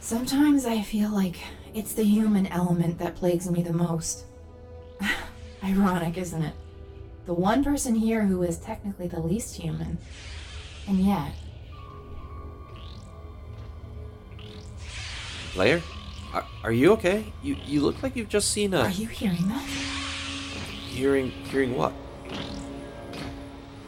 Sometimes 0.00 0.66
I 0.66 0.82
feel 0.82 1.10
like 1.10 1.36
it's 1.74 1.92
the 1.92 2.02
human 2.04 2.46
element 2.48 2.98
that 2.98 3.14
plagues 3.16 3.50
me 3.50 3.62
the 3.62 3.72
most. 3.72 4.24
Ironic, 5.64 6.18
isn't 6.18 6.42
it? 6.42 6.54
The 7.26 7.34
one 7.34 7.62
person 7.62 7.94
here 7.94 8.22
who 8.24 8.42
is 8.42 8.58
technically 8.58 9.06
the 9.06 9.20
least 9.20 9.54
human. 9.56 9.98
And 10.88 10.98
yet. 10.98 11.32
Blair? 15.54 15.80
Are, 16.32 16.44
are 16.64 16.72
you 16.72 16.92
okay? 16.92 17.32
You 17.42 17.56
you 17.66 17.80
look 17.82 18.02
like 18.02 18.16
you've 18.16 18.30
just 18.30 18.50
seen 18.50 18.72
a 18.72 18.80
Are 18.80 18.90
you 18.90 19.06
hearing 19.06 19.48
that? 19.48 19.62
hearing 19.62 21.30
hearing 21.30 21.76
what? 21.76 21.92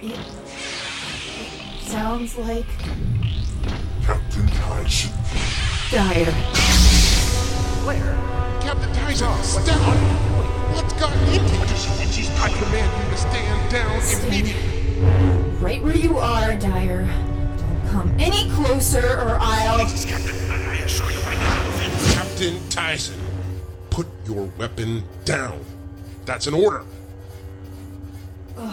It, 0.01 0.13
it 0.13 0.19
sounds 1.95 2.37
like 2.39 2.67
Captain 4.03 4.47
Tyson. 4.49 5.13
dire. 5.93 6.33
Where? 7.87 8.15
Captain 8.61 8.93
Tyson, 8.95 9.33
step 9.45 9.79
What's 10.75 10.93
gotten 10.95 11.21
into 11.29 11.55
you? 11.55 12.29
I 12.43 12.49
command 12.49 12.91
you 12.99 13.11
to 13.13 13.17
stand 13.17 13.71
down 13.71 14.27
immediately. 14.27 14.99
Right 15.61 15.81
where 15.85 15.95
you 15.97 16.19
are, 16.19 16.57
Dyer. 16.57 17.07
Don't 17.59 17.89
come 17.93 18.13
any 18.19 18.51
closer 18.51 19.21
or 19.21 19.39
I'll. 19.41 19.79
Captain 19.87 20.51
I 20.51 20.79
assure 20.85 21.13
you. 21.13 21.21
Captain 22.13 22.69
Tyson, 22.71 23.21
put 23.91 24.09
your 24.27 24.51
weapon 24.59 25.05
down. 25.25 25.65
That's 26.25 26.49
an 26.49 26.55
order. 26.55 26.83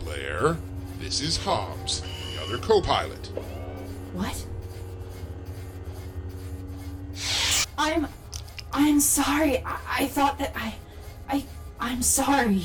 Blair, 0.00 0.56
this 0.98 1.20
is 1.20 1.36
Hobbs, 1.36 2.02
the 2.48 2.54
other 2.54 2.66
co 2.66 2.80
pilot. 2.80 3.26
What? 4.14 4.46
I'm. 7.76 8.08
I'm 8.72 9.00
sorry. 9.00 9.58
I, 9.64 9.78
I 10.00 10.06
thought 10.06 10.38
that 10.38 10.52
I. 10.56 10.74
I. 11.28 11.44
I'm 11.80 12.02
sorry. 12.02 12.64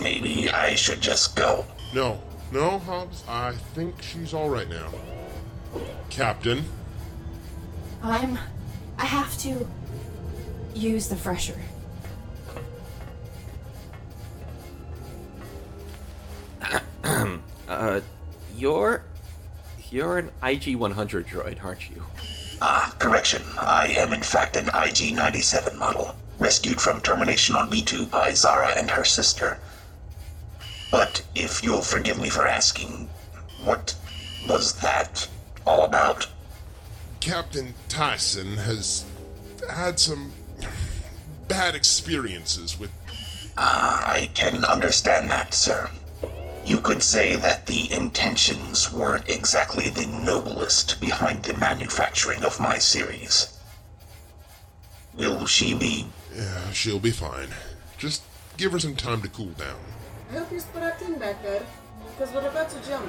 Maybe 0.00 0.50
I 0.50 0.74
should 0.74 1.00
just 1.00 1.36
go. 1.36 1.64
No, 1.94 2.20
no, 2.52 2.78
Hobbs, 2.78 3.24
I 3.28 3.52
think 3.74 4.00
she's 4.02 4.32
alright 4.34 4.68
now. 4.68 4.88
Captain, 6.08 6.64
I'm. 8.02 8.38
I 8.98 9.04
have 9.04 9.36
to. 9.38 9.66
use 10.74 11.08
the 11.08 11.16
fresher. 11.16 11.58
uh, 17.68 18.00
you're 18.56 19.02
you're 19.90 20.18
an 20.18 20.30
IG 20.42 20.76
100 20.76 21.26
droid, 21.26 21.64
aren't 21.64 21.90
you? 21.90 22.02
Ah, 22.62 22.94
correction. 22.98 23.42
I 23.58 23.88
am 23.98 24.12
in 24.12 24.22
fact 24.22 24.56
an 24.56 24.68
IG 24.74 25.14
97 25.14 25.78
model, 25.78 26.14
rescued 26.38 26.80
from 26.80 27.00
termination 27.00 27.56
on 27.56 27.70
B2 27.70 28.10
by 28.10 28.32
Zara 28.32 28.72
and 28.76 28.90
her 28.90 29.04
sister. 29.04 29.58
But 30.90 31.22
if 31.34 31.62
you'll 31.62 31.82
forgive 31.82 32.20
me 32.20 32.28
for 32.30 32.46
asking, 32.46 33.08
what 33.64 33.94
was 34.48 34.74
that 34.80 35.28
all 35.66 35.84
about? 35.84 36.26
Captain 37.20 37.74
Tyson 37.88 38.56
has 38.58 39.04
had 39.70 39.98
some 39.98 40.32
bad 41.48 41.74
experiences 41.74 42.78
with. 42.78 42.90
Ah, 43.56 44.10
I 44.10 44.30
can 44.34 44.64
understand 44.64 45.30
that, 45.30 45.52
sir. 45.52 45.90
You 46.64 46.78
could 46.78 47.02
say 47.02 47.36
that 47.36 47.66
the 47.66 47.92
intentions 47.92 48.92
weren't 48.92 49.28
exactly 49.28 49.88
the 49.88 50.06
noblest 50.06 51.00
behind 51.00 51.42
the 51.42 51.56
manufacturing 51.56 52.44
of 52.44 52.60
my 52.60 52.78
series. 52.78 53.58
Will 55.14 55.46
she 55.46 55.74
be? 55.74 56.06
Yeah, 56.34 56.70
she'll 56.72 57.00
be 57.00 57.10
fine. 57.10 57.48
Just 57.98 58.22
give 58.56 58.72
her 58.72 58.78
some 58.78 58.94
time 58.94 59.22
to 59.22 59.28
cool 59.28 59.50
down. 59.50 59.80
I 60.30 60.34
hope 60.38 60.50
you're 60.52 60.60
strapped 60.60 61.02
in 61.02 61.18
back 61.18 61.42
there, 61.42 61.62
because 62.16 62.32
we're 62.32 62.46
about 62.46 62.70
to 62.70 62.76
jump. 62.88 63.06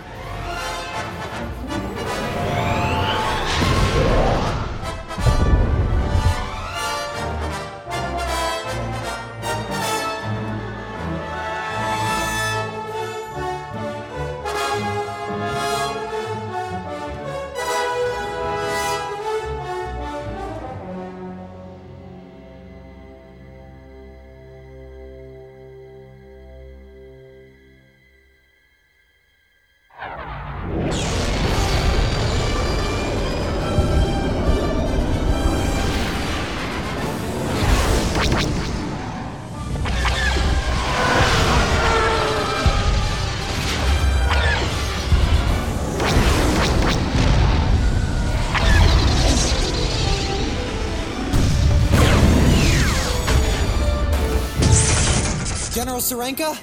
Serenka? 56.01 56.57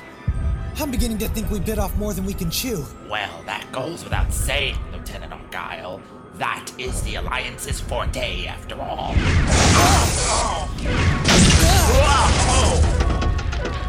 I'm 0.81 0.90
beginning 0.90 1.18
to 1.18 1.29
think 1.29 1.48
we 1.51 1.61
bit 1.61 1.79
off 1.79 1.96
more 1.96 2.12
than 2.12 2.24
we 2.24 2.35
can 2.35 2.51
chew. 2.51 2.85
Well, 3.09 3.42
that 3.46 3.70
goes 3.72 4.03
without 4.05 4.33
saying, 4.33 4.77
Lieutenant 4.92 5.33
Argyle. 5.33 6.01
That 6.35 6.70
is 6.77 7.03
the 7.03 7.16
Alliance's 7.16 7.81
forte, 7.81 8.46
after 8.46 8.74
all. 8.81 9.14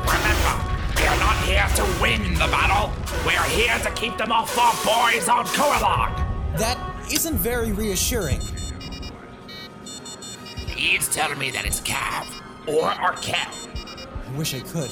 Remember, 0.05 0.53
we 0.95 1.03
are 1.07 1.19
not 1.19 1.35
here 1.45 1.67
to 1.75 2.01
win 2.01 2.33
the 2.35 2.47
battle. 2.51 2.91
We 3.27 3.35
are 3.35 3.45
here 3.49 3.77
to 3.79 3.91
keep 3.91 4.17
them 4.17 4.31
off 4.31 4.57
our 4.57 4.73
boys 4.85 5.27
on 5.29 5.45
Koralog. 5.47 6.57
That 6.57 6.77
isn't 7.11 7.35
very 7.35 7.71
reassuring. 7.71 8.41
He's 10.67 11.07
telling 11.09 11.37
me 11.39 11.51
that 11.51 11.65
it's 11.65 11.81
Cav 11.81 12.25
or 12.67 12.89
Arkel. 12.91 13.35
I 14.27 14.37
wish 14.37 14.53
I 14.53 14.59
could. 14.59 14.91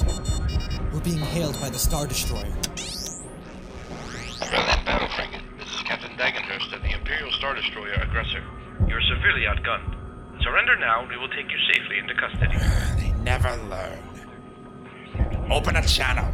We're 0.97 1.03
being 1.03 1.19
hailed 1.19 1.61
by 1.61 1.69
the 1.69 1.77
Star 1.77 2.07
Destroyer. 2.07 2.49
That 4.39 4.81
battle 4.83 5.07
frigate. 5.15 5.43
This 5.59 5.67
is 5.67 5.81
Captain 5.83 6.09
Dagenhurst 6.17 6.73
of 6.73 6.81
the 6.81 6.89
Imperial 6.91 7.31
Star 7.33 7.53
Destroyer 7.53 7.93
Aggressor. 8.01 8.43
You're 8.87 9.01
severely 9.01 9.41
outgunned. 9.41 9.95
Surrender 10.41 10.75
now, 10.79 11.01
and 11.01 11.09
we 11.11 11.17
will 11.17 11.29
take 11.29 11.51
you 11.51 11.57
safely 11.71 11.99
into 11.99 12.15
custody. 12.15 12.57
They 12.97 13.11
never 13.21 13.55
learn. 13.69 13.99
Open 15.51 15.75
a 15.75 15.85
channel. 15.85 16.33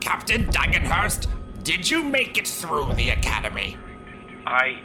Captain 0.00 0.46
Dagenhurst, 0.46 1.26
did 1.64 1.90
you 1.90 2.02
make 2.02 2.38
it 2.38 2.48
through 2.48 2.94
the 2.94 3.10
academy? 3.10 3.76
I. 4.46 4.80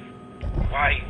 Why. 0.70 1.02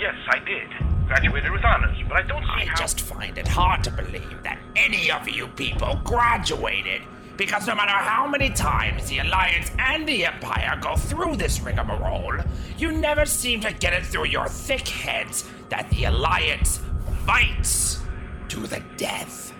Yes, 0.00 0.14
I 0.28 0.38
did. 0.44 0.89
Graduated 1.10 1.50
with 1.50 1.64
honors, 1.64 1.98
but 2.06 2.18
I 2.18 2.22
don't 2.22 2.44
see 2.44 2.62
I 2.62 2.64
how. 2.66 2.76
just 2.76 3.00
find 3.00 3.36
it 3.36 3.48
hard 3.48 3.82
to 3.82 3.90
believe 3.90 4.44
that 4.44 4.60
any 4.76 5.10
of 5.10 5.28
you 5.28 5.48
people 5.48 6.00
graduated. 6.04 7.02
Because 7.36 7.66
no 7.66 7.74
matter 7.74 7.90
how 7.90 8.28
many 8.28 8.48
times 8.50 9.08
the 9.08 9.18
Alliance 9.18 9.72
and 9.76 10.06
the 10.06 10.24
Empire 10.26 10.78
go 10.80 10.94
through 10.94 11.34
this 11.34 11.58
rigmarole, 11.62 12.38
you 12.78 12.92
never 12.92 13.26
seem 13.26 13.60
to 13.62 13.72
get 13.72 13.92
it 13.92 14.06
through 14.06 14.26
your 14.26 14.46
thick 14.46 14.86
heads 14.86 15.50
that 15.68 15.90
the 15.90 16.04
Alliance 16.04 16.80
fights 17.26 18.02
to 18.46 18.68
the 18.68 18.80
death. 18.96 19.52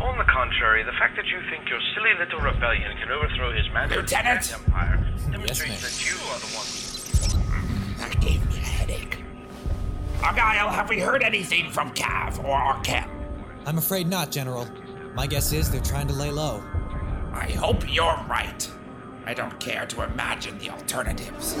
On 0.00 0.18
the 0.18 0.24
contrary, 0.24 0.82
the 0.82 0.90
fact 0.98 1.14
that 1.14 1.26
you 1.26 1.38
think 1.48 1.70
your 1.70 1.78
silly 1.94 2.10
little 2.18 2.40
rebellion 2.40 2.96
can 2.98 3.12
overthrow 3.12 3.52
His 3.52 3.66
Lieutenant! 3.68 4.52
Empire 4.52 4.98
demonstrates 5.30 5.80
that 5.80 6.10
you 6.10 6.16
are 6.32 6.40
the 6.40 6.50
one. 6.58 7.98
That 7.98 8.20
gave 8.20 8.44
me. 8.48 8.57
Argyle, 10.22 10.66
oh, 10.66 10.70
have 10.70 10.88
we 10.88 10.98
heard 10.98 11.22
anything 11.22 11.70
from 11.70 11.92
Cav 11.94 12.42
or 12.44 12.56
Arkel? 12.58 13.08
I'm 13.66 13.78
afraid 13.78 14.08
not, 14.08 14.32
General. 14.32 14.66
My 15.14 15.26
guess 15.26 15.52
is 15.52 15.70
they're 15.70 15.80
trying 15.80 16.08
to 16.08 16.12
lay 16.12 16.30
low. 16.30 16.62
I 17.32 17.50
hope 17.52 17.84
you're 17.92 18.18
right. 18.28 18.68
I 19.26 19.34
don't 19.34 19.58
care 19.60 19.86
to 19.86 20.02
imagine 20.02 20.58
the 20.58 20.70
alternatives. 20.70 21.52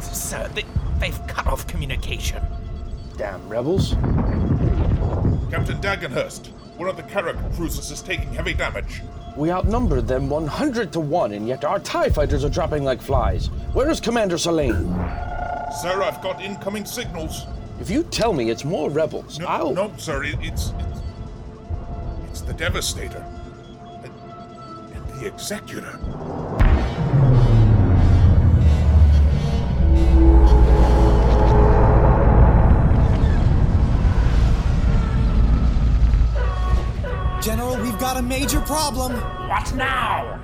Sir, 0.00 0.48
they, 0.54 0.64
they've 1.00 1.26
cut 1.26 1.48
off 1.48 1.66
communication. 1.66 2.42
Damn 3.16 3.48
rebels. 3.48 3.94
Captain 5.50 5.78
Dagenhurst, 5.80 6.52
one 6.80 6.88
of 6.88 6.96
the 6.96 7.02
Carrack 7.02 7.36
cruisers 7.56 7.90
is 7.90 8.00
taking 8.00 8.32
heavy 8.32 8.54
damage. 8.54 9.02
We 9.36 9.50
outnumbered 9.50 10.08
them 10.08 10.30
100 10.30 10.90
to 10.94 11.00
1, 11.00 11.32
and 11.34 11.46
yet 11.46 11.62
our 11.62 11.78
TIE 11.78 12.08
fighters 12.08 12.42
are 12.42 12.48
dropping 12.48 12.84
like 12.84 13.02
flies. 13.02 13.48
Where 13.74 13.90
is 13.90 14.00
Commander 14.00 14.38
Selene? 14.38 14.88
Sir, 15.82 16.02
I've 16.02 16.22
got 16.22 16.40
incoming 16.40 16.86
signals. 16.86 17.44
If 17.82 17.90
you 17.90 18.02
tell 18.04 18.32
me 18.32 18.48
it's 18.48 18.64
more 18.64 18.88
rebels, 18.88 19.38
No, 19.38 19.46
I'll. 19.46 19.74
no, 19.74 19.92
sir, 19.98 20.24
it, 20.24 20.36
it's, 20.40 20.72
it's. 20.78 21.00
It's 22.30 22.40
the 22.40 22.54
Devastator. 22.54 23.26
And, 24.02 24.94
and 24.94 25.20
the 25.20 25.26
Executor. 25.26 25.98
General, 37.40 37.76
we've 37.80 37.98
got 37.98 38.18
a 38.18 38.22
major 38.22 38.60
problem. 38.60 39.12
What 39.48 39.74
now? 39.74 40.38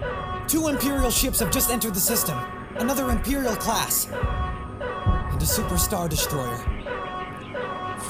Two 0.49 0.69
Imperial 0.69 1.11
ships 1.11 1.41
have 1.41 1.51
just 1.51 1.71
entered 1.71 1.93
the 1.93 2.01
system. 2.01 2.39
Another 2.77 3.11
Imperial 3.11 3.55
class. 3.55 4.09
And 4.11 5.43
a 5.43 5.45
Super 5.45 5.77
Star 5.77 6.09
Destroyer. 6.09 6.57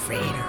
Vader. 0.06 0.44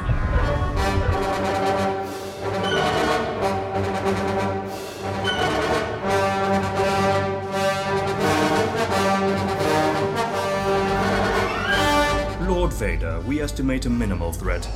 Lord 12.48 12.72
Vader, 12.74 13.20
we 13.22 13.42
estimate 13.42 13.88
a 13.88 13.90
minimal 13.90 14.32
threat. 14.32 14.70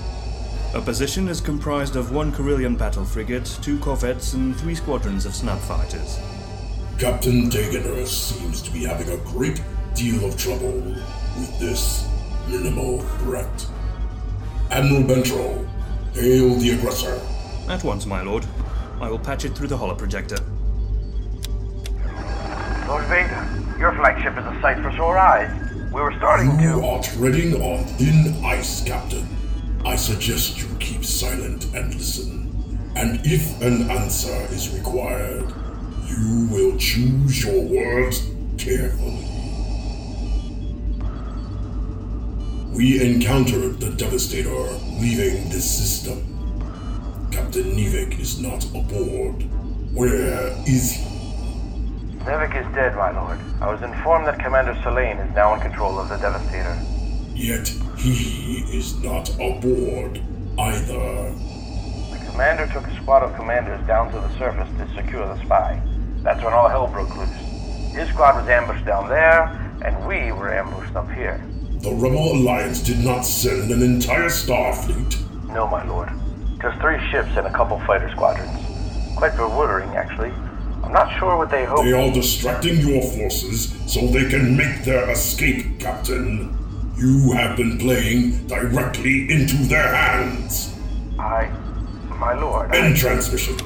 Our 0.73 0.81
position 0.81 1.27
is 1.27 1.41
comprised 1.41 1.97
of 1.97 2.13
one 2.13 2.31
Carillion 2.31 2.75
battle 2.77 3.03
frigate, 3.03 3.45
two 3.61 3.77
corvettes, 3.79 4.33
and 4.33 4.55
three 4.55 4.73
squadrons 4.75 5.25
of 5.25 5.35
snub 5.35 5.59
fighters. 5.59 6.17
Captain 6.97 7.49
Dagenhurst 7.49 8.07
seems 8.07 8.61
to 8.61 8.71
be 8.71 8.85
having 8.85 9.09
a 9.09 9.17
great 9.17 9.61
deal 9.95 10.23
of 10.25 10.37
trouble 10.37 10.71
with 10.71 11.59
this 11.59 12.07
minimal 12.47 13.01
threat. 13.19 13.67
Admiral 14.69 15.03
Bentro, 15.03 15.67
hail 16.13 16.55
the 16.55 16.71
aggressor. 16.71 17.19
At 17.67 17.83
once, 17.83 18.05
my 18.05 18.21
lord. 18.21 18.45
I 19.01 19.09
will 19.09 19.19
patch 19.19 19.43
it 19.43 19.53
through 19.55 19.67
the 19.67 19.77
holoprojector. 19.77 20.39
Lord 22.87 23.05
Vader, 23.05 23.77
your 23.77 23.93
flagship 23.95 24.37
is 24.37 24.45
a 24.45 24.61
sight 24.61 24.81
for 24.81 24.95
sore 24.95 25.17
eyes. 25.17 25.51
We 25.91 25.99
were 26.01 26.13
starting 26.17 26.57
You 26.61 26.79
to. 26.79 26.85
are 26.85 27.03
treading 27.03 27.61
on 27.61 27.83
thin 27.83 28.45
ice, 28.45 28.83
Captain. 28.85 29.27
I 30.01 30.03
suggest 30.03 30.59
you 30.59 30.67
keep 30.79 31.05
silent 31.05 31.65
and 31.75 31.93
listen. 31.93 32.89
And 32.95 33.23
if 33.23 33.61
an 33.61 33.87
answer 33.91 34.47
is 34.49 34.75
required, 34.75 35.53
you 36.07 36.47
will 36.49 36.75
choose 36.79 37.45
your 37.45 37.61
words 37.61 38.27
carefully. 38.57 39.27
We 42.73 42.99
encountered 42.99 43.79
the 43.79 43.91
Devastator 43.91 44.63
leaving 44.99 45.49
this 45.49 45.69
system. 45.69 46.25
Captain 47.31 47.65
Nevik 47.75 48.19
is 48.19 48.41
not 48.41 48.65
aboard. 48.73 49.43
Where 49.93 50.47
is 50.65 50.93
he? 50.93 51.05
Nevik 52.25 52.59
is 52.59 52.73
dead, 52.73 52.95
my 52.95 53.11
lord. 53.11 53.37
I 53.61 53.71
was 53.71 53.83
informed 53.83 54.25
that 54.25 54.39
Commander 54.39 54.75
Selene 54.81 55.17
is 55.17 55.35
now 55.35 55.53
in 55.53 55.61
control 55.61 55.99
of 55.99 56.09
the 56.09 56.17
Devastator. 56.17 56.75
Yet 57.35 57.71
he 58.01 58.65
is 58.75 58.99
not 59.03 59.29
aboard 59.35 60.19
either. 60.57 61.35
The 62.09 62.31
commander 62.31 62.67
took 62.73 62.87
a 62.87 62.95
squad 63.01 63.21
of 63.21 63.35
commanders 63.35 63.85
down 63.85 64.11
to 64.11 64.17
the 64.19 64.37
surface 64.39 64.67
to 64.79 64.95
secure 64.95 65.27
the 65.27 65.39
spy. 65.45 65.79
That's 66.23 66.43
when 66.43 66.51
all 66.51 66.67
hell 66.67 66.87
broke 66.87 67.15
loose. 67.15 67.29
His 67.93 68.09
squad 68.09 68.37
was 68.37 68.49
ambushed 68.49 68.85
down 68.85 69.07
there, 69.07 69.43
and 69.85 70.07
we 70.07 70.31
were 70.31 70.51
ambushed 70.51 70.95
up 70.95 71.11
here. 71.11 71.43
The 71.81 71.91
Rebel 71.91 72.33
Alliance 72.33 72.81
did 72.81 73.05
not 73.05 73.21
send 73.21 73.69
an 73.71 73.83
entire 73.83 74.29
Starfleet. 74.29 75.47
No, 75.53 75.67
my 75.67 75.83
lord. 75.85 76.09
Just 76.59 76.79
three 76.79 76.99
ships 77.11 77.29
and 77.37 77.45
a 77.45 77.53
couple 77.53 77.79
fighter 77.81 78.09
squadrons. 78.11 78.57
Quite 79.15 79.35
bewildering, 79.35 79.89
actually. 79.89 80.31
I'm 80.83 80.91
not 80.91 81.15
sure 81.19 81.37
what 81.37 81.51
they 81.51 81.65
hope. 81.65 81.83
They 81.83 81.93
are 81.93 82.11
distracting 82.11 82.77
your 82.77 83.03
forces 83.03 83.75
so 83.85 84.07
they 84.07 84.27
can 84.27 84.57
make 84.57 84.83
their 84.83 85.07
escape, 85.11 85.79
Captain. 85.79 86.57
You 86.97 87.31
have 87.31 87.57
been 87.57 87.77
playing 87.77 88.47
directly 88.47 89.31
into 89.31 89.55
their 89.67 89.93
hands. 89.95 90.75
I. 91.17 91.47
My 92.19 92.33
lord. 92.33 92.75
End 92.75 92.95
transmission. 92.95 93.57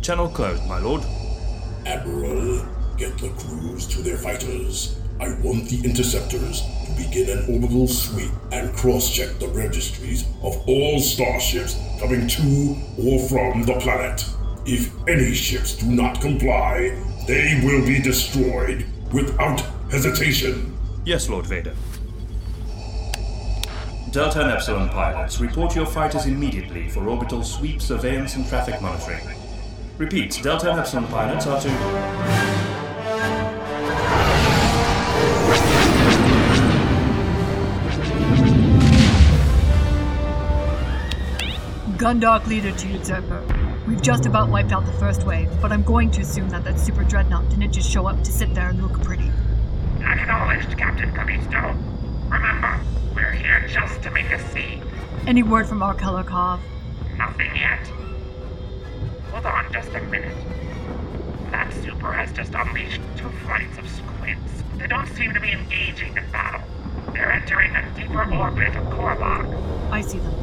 Channel 0.00 0.28
closed, 0.28 0.64
my 0.66 0.78
lord. 0.78 1.04
Admiral, 1.86 2.64
get 2.96 3.18
the 3.18 3.30
crews 3.30 3.86
to 3.88 4.02
their 4.02 4.16
fighters. 4.16 5.00
I 5.20 5.28
want 5.42 5.68
the 5.68 5.80
interceptors 5.84 6.62
to 6.86 6.92
begin 6.96 7.36
an 7.36 7.54
orbital 7.54 7.88
sweep 7.88 8.30
and 8.52 8.74
cross 8.76 9.10
check 9.14 9.38
the 9.38 9.48
registries 9.48 10.24
of 10.42 10.56
all 10.68 11.00
starships 11.00 11.76
coming 11.98 12.28
to 12.28 12.76
or 12.98 13.18
from 13.28 13.62
the 13.64 13.76
planet. 13.80 14.24
If 14.66 14.92
any 15.08 15.34
ships 15.34 15.76
do 15.76 15.86
not 15.86 16.20
comply, 16.20 16.96
they 17.26 17.60
will 17.64 17.84
be 17.84 18.00
destroyed 18.00 18.86
without 19.12 19.60
hesitation. 19.90 20.76
Yes, 21.04 21.28
Lord 21.28 21.46
Vader. 21.46 21.74
Delta 24.12 24.42
and 24.42 24.50
Epsilon 24.50 24.88
pilots, 24.88 25.40
report 25.40 25.76
your 25.76 25.86
fighters 25.86 26.26
immediately 26.26 26.88
for 26.88 27.08
orbital 27.08 27.44
sweep, 27.44 27.80
surveillance, 27.80 28.34
and 28.34 28.44
traffic 28.48 28.82
monitoring. 28.82 29.20
Repeat, 29.98 30.40
Delta 30.42 30.68
and 30.68 30.80
Epsilon 30.80 31.06
pilots 31.06 31.46
are 31.46 31.60
to... 31.60 31.68
Gundark 41.96 42.48
leader 42.48 42.72
to 42.72 42.88
Usurper. 42.88 43.44
We've 43.86 44.02
just 44.02 44.26
about 44.26 44.48
wiped 44.48 44.72
out 44.72 44.86
the 44.86 44.92
first 44.94 45.24
wave, 45.24 45.48
but 45.62 45.70
I'm 45.70 45.84
going 45.84 46.10
to 46.12 46.22
assume 46.22 46.50
that 46.50 46.64
that 46.64 46.80
super 46.80 47.04
dreadnought 47.04 47.48
didn't 47.48 47.70
just 47.70 47.88
show 47.88 48.08
up 48.08 48.18
to 48.24 48.32
sit 48.32 48.54
there 48.54 48.70
and 48.70 48.82
look 48.82 49.00
pretty. 49.04 49.30
Acknowledged, 50.00 50.76
Captain 50.76 51.14
Callisto. 51.14 51.76
Remember, 52.28 52.80
we're 53.20 53.32
here 53.32 53.60
just 53.68 54.02
to 54.02 54.10
make 54.10 54.30
a 54.30 54.38
scene. 54.48 54.82
Any 55.26 55.42
word 55.42 55.66
from 55.66 55.80
Arkelakov? 55.80 56.58
Nothing 57.18 57.54
yet. 57.54 57.86
Hold 59.30 59.44
on 59.44 59.70
just 59.72 59.90
a 59.90 60.00
minute. 60.04 60.34
That 61.50 61.70
super 61.74 62.12
has 62.12 62.32
just 62.32 62.54
unleashed 62.54 63.00
two 63.18 63.28
flights 63.44 63.76
of 63.76 63.86
squids. 63.90 64.62
They 64.78 64.86
don't 64.86 65.06
seem 65.08 65.34
to 65.34 65.40
be 65.40 65.52
engaging 65.52 66.16
in 66.16 66.24
battle. 66.32 66.62
They're 67.12 67.30
entering 67.30 67.76
a 67.76 67.90
deeper 67.94 68.32
orbit 68.34 68.74
of 68.74 68.86
Korlak. 68.86 69.92
I 69.92 70.00
see 70.00 70.18
them. 70.18 70.34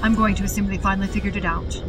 I'm 0.00 0.14
going 0.14 0.36
to 0.36 0.44
assume 0.44 0.68
they 0.68 0.78
finally 0.78 1.08
figured 1.08 1.36
it 1.36 1.44
out. 1.44 1.82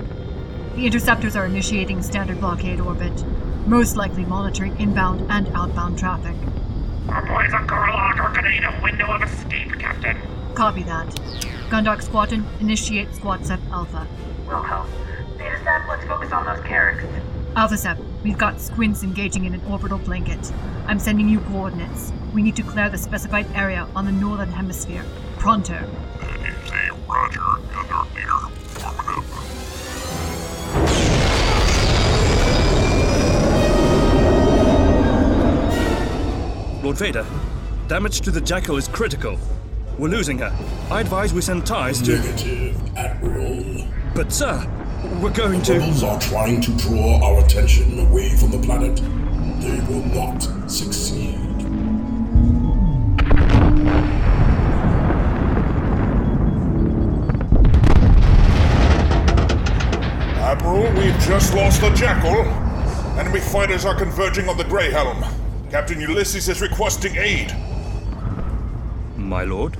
The 0.75 0.87
interceptors 0.87 1.35
are 1.35 1.45
initiating 1.45 2.01
standard 2.01 2.39
blockade 2.39 2.79
orbit, 2.79 3.23
most 3.67 3.95
likely 3.95 4.25
monitoring 4.25 4.79
inbound 4.79 5.29
and 5.29 5.47
outbound 5.49 5.99
traffic. 5.99 6.35
Our 7.11 7.25
boys 7.25 7.53
on 7.53 7.67
Korlak 7.67 8.19
are 8.19 8.33
gonna 8.33 8.49
need 8.49 8.63
a 8.63 8.79
window 8.83 9.07
of 9.11 9.23
escape, 9.23 9.79
Captain. 9.79 10.15
Copy 10.53 10.83
that. 10.83 11.07
Gundog 11.69 12.03
Squadron, 12.03 12.45
initiate 12.59 13.13
Squad 13.15 13.43
Sep 13.43 13.59
Alpha. 13.71 14.05
Wilco, 14.45 14.85
Beta 15.35 15.59
Sep, 15.63 15.87
let's 15.87 16.05
focus 16.05 16.31
on 16.31 16.45
those 16.45 16.63
carracks. 16.67 17.03
Alpha 17.55 17.77
Sep, 17.77 17.97
we've 18.23 18.37
got 18.37 18.61
squints 18.61 19.01
engaging 19.01 19.45
in 19.45 19.55
an 19.55 19.61
orbital 19.67 19.97
blanket. 19.97 20.51
I'm 20.85 20.99
sending 20.99 21.27
you 21.27 21.39
coordinates. 21.39 22.13
We 22.31 22.43
need 22.43 22.55
to 22.57 22.63
clear 22.63 22.89
the 22.89 22.97
specified 22.99 23.47
area 23.55 23.87
on 23.95 24.05
the 24.05 24.11
northern 24.11 24.51
hemisphere. 24.51 25.03
Pronto. 25.39 25.89
Roger, 27.07 27.39
Gundog 27.39 28.13
leader. 28.13 28.48
Lord 36.89 36.97
Vader, 36.97 37.25
damage 37.87 38.21
to 38.21 38.31
the 38.31 38.41
Jackal 38.41 38.75
is 38.75 38.87
critical. 38.87 39.37
We're 39.99 40.07
losing 40.07 40.39
her. 40.39 40.51
I 40.89 41.01
advise 41.01 41.35
we 41.35 41.41
send 41.41 41.67
ties 41.67 42.01
to. 42.01 42.17
Negative, 42.17 42.97
Admiral. 42.97 43.85
But, 44.15 44.31
sir, 44.31 44.67
we're 45.21 45.29
going 45.29 45.61
to. 45.61 45.73
Rebels 45.73 46.01
are 46.01 46.19
trying 46.19 46.61
to 46.61 46.71
draw 46.77 47.21
our 47.23 47.45
attention 47.45 47.99
away 47.99 48.35
from 48.37 48.49
the 48.49 48.57
planet. 48.57 48.95
They 49.61 49.79
will 49.81 50.03
not 50.03 50.39
succeed. 50.67 51.35
Admiral, 60.39 60.91
we've 60.93 61.19
just 61.19 61.53
lost 61.53 61.81
the 61.81 61.91
Jackal. 61.91 62.47
Enemy 63.19 63.41
fighters 63.41 63.85
are 63.85 63.95
converging 63.95 64.49
on 64.49 64.57
the 64.57 64.63
Grey 64.63 64.89
Helm. 64.89 65.23
Captain 65.69 66.01
Ulysses 66.01 66.49
is 66.49 66.61
requesting 66.61 67.15
aid. 67.15 67.55
My 69.15 69.43
lord? 69.43 69.77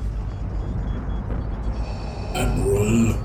Admiral, 2.36 3.18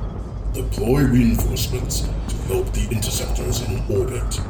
deploy 0.55 1.03
reinforcements 1.03 2.09
to 2.29 2.37
help 2.49 2.73
the 2.73 2.89
interceptors 2.91 3.61
in 3.69 3.83
orbit. 3.95 4.41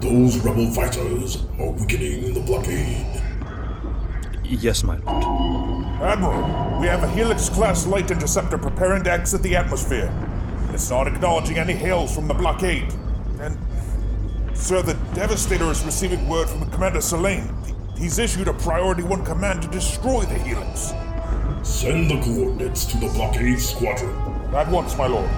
Those 0.00 0.38
rebel 0.44 0.70
fighters 0.70 1.44
are 1.58 1.72
weakening 1.72 2.34
the 2.34 2.40
blockade. 2.40 3.20
Yes, 4.44 4.84
my 4.84 4.98
lord. 4.98 5.86
Admiral, 6.00 6.80
we 6.80 6.86
have 6.86 7.02
a 7.02 7.10
Helix 7.10 7.48
class 7.48 7.84
light 7.84 8.12
interceptor 8.12 8.58
preparing 8.58 9.02
to 9.02 9.10
exit 9.10 9.42
the 9.42 9.56
atmosphere. 9.56 10.12
It's 10.70 10.88
not 10.88 11.08
acknowledging 11.08 11.58
any 11.58 11.72
hails 11.72 12.14
from 12.14 12.28
the 12.28 12.34
blockade. 12.34 12.94
And, 13.40 13.58
sir, 14.54 14.82
the 14.82 14.94
Devastator 15.16 15.70
is 15.70 15.82
receiving 15.82 16.28
word 16.28 16.46
from 16.46 16.70
Commander 16.70 17.00
Selene. 17.00 17.50
He's 17.96 18.18
issued 18.18 18.48
a 18.48 18.52
Priority 18.52 19.02
1 19.02 19.24
command 19.24 19.62
to 19.62 19.68
destroy 19.68 20.20
the 20.24 20.34
Helix. 20.34 20.92
Send 21.62 22.10
the 22.10 22.20
coordinates 22.20 22.84
to 22.84 22.98
the 22.98 23.06
blockade 23.06 23.58
squadron. 23.58 24.14
At 24.54 24.70
once, 24.70 24.94
my 24.98 25.06
lord. 25.06 25.30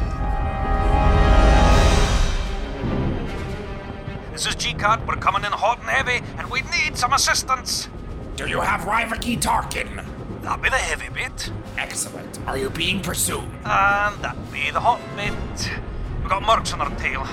This 4.32 4.46
is 4.46 4.56
G-Cut. 4.56 5.06
We're 5.06 5.14
coming 5.14 5.44
in 5.44 5.52
hot 5.52 5.78
and 5.78 5.88
heavy, 5.88 6.26
and 6.38 6.50
we 6.50 6.62
need 6.62 6.98
some 6.98 7.12
assistance. 7.12 7.88
Do 8.34 8.48
you 8.48 8.60
have 8.60 8.80
Rivaki 8.80 9.40
Tarkin? 9.40 10.04
That'll 10.42 10.58
be 10.60 10.70
the 10.70 10.76
heavy 10.76 11.08
bit. 11.08 11.52
Excellent. 11.76 12.40
Are 12.48 12.58
you 12.58 12.68
being 12.68 13.00
pursued? 13.00 13.44
And 13.64 14.24
that'll 14.24 14.42
be 14.50 14.72
the 14.72 14.80
hot 14.80 15.00
bit. 15.14 15.70
We've 16.18 16.28
got 16.28 16.42
mercs 16.42 16.74
on 16.74 16.80
our 16.80 16.98
tail. 16.98 17.24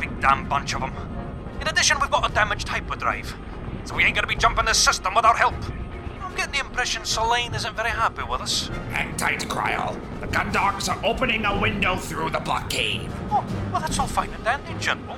Big 0.00 0.20
damn 0.20 0.48
bunch 0.48 0.74
of 0.74 0.80
them. 0.80 1.11
In 1.62 1.68
addition, 1.68 1.96
we've 2.00 2.10
got 2.10 2.28
a 2.28 2.34
damaged 2.34 2.66
hyperdrive. 2.66 3.32
So 3.84 3.94
we 3.94 4.02
ain't 4.02 4.16
gonna 4.16 4.26
be 4.26 4.34
jumping 4.34 4.64
this 4.64 4.78
system 4.78 5.14
without 5.14 5.38
help. 5.38 5.54
I'm 6.20 6.34
getting 6.34 6.54
the 6.54 6.58
impression 6.58 7.04
Selene 7.04 7.54
isn't 7.54 7.76
very 7.76 7.90
happy 7.90 8.24
with 8.28 8.40
us. 8.40 8.66
Hang 8.90 9.16
tight, 9.16 9.42
Kryl. 9.42 9.96
The 10.20 10.26
gun 10.26 10.50
dogs 10.50 10.88
are 10.88 10.98
opening 11.04 11.44
a 11.44 11.56
window 11.60 11.94
through 11.94 12.30
the 12.30 12.40
blockade. 12.40 13.08
Oh, 13.30 13.46
well, 13.70 13.80
that's 13.80 13.96
all 14.00 14.08
fine 14.08 14.30
and 14.30 14.42
dandy, 14.42 14.74
General. 14.80 15.16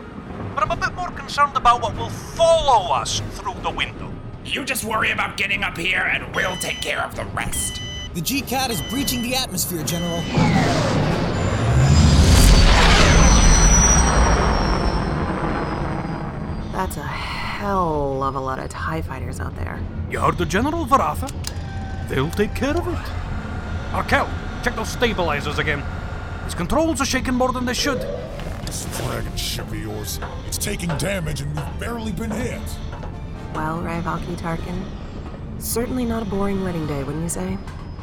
But 0.55 0.65
I'm 0.65 0.71
a 0.71 0.77
bit 0.77 0.95
more 0.95 1.09
concerned 1.13 1.57
about 1.57 1.81
what 1.81 1.97
will 1.97 2.11
follow 2.11 2.93
us 2.93 3.23
through 3.31 3.55
the 3.63 3.71
window. 3.71 4.13
You 4.45 4.67
just 4.67 4.85
worry 4.85 5.13
about 5.13 5.39
getting 5.39 5.65
up 5.65 5.79
here, 5.79 6.03
and 6.03 6.37
we'll 6.37 6.59
take 6.59 6.83
care 6.83 7.03
of 7.03 7.15
the 7.15 7.25
rest. 7.25 7.81
The 8.13 8.21
G-Cat 8.21 8.71
is 8.71 8.83
breaching 8.83 9.23
the 9.23 9.35
atmosphere, 9.35 9.83
General. 9.83 10.23
That's 16.75 16.97
a 16.97 17.03
hell 17.05 18.25
of 18.25 18.35
a 18.35 18.41
lot 18.41 18.59
of 18.59 18.69
TIE 18.69 19.01
fighters 19.01 19.39
out 19.39 19.55
there. 19.55 19.79
You 20.11 20.19
heard 20.19 20.39
the 20.39 20.45
General, 20.45 20.85
Varatha. 20.85 21.31
They'll 22.09 22.33
take 22.33 22.53
care 22.53 22.77
of 22.77 22.89
it. 22.89 22.99
Arkel, 23.93 24.29
check 24.65 24.75
those 24.75 24.89
stabilizers 24.89 25.61
again. 25.61 25.85
His 26.45 26.55
controls 26.57 27.01
are 27.01 27.05
shaking 27.05 27.35
more 27.35 27.53
than 27.53 27.65
they 27.65 27.75
should. 27.75 28.01
This 28.67 28.87
dragon 28.99 29.37
ship 29.37 29.69
of 29.69 29.77
yours, 29.77 30.19
it's 30.49 30.59
taking 30.59 30.89
damage 30.99 31.43
and 31.43 31.55
we've 31.55 31.79
barely 31.79 32.11
been 32.11 32.33
hit. 32.33 32.61
Well, 33.55 33.81
Rayvalki 33.81 34.35
Tarkin, 34.35 34.83
certainly 35.59 36.05
not 36.05 36.25
a 36.25 36.27
boring 36.27 36.65
wedding 36.65 36.89
day, 36.89 37.05
wouldn't 37.05 37.23
you 37.23 37.29
say? 37.29 37.57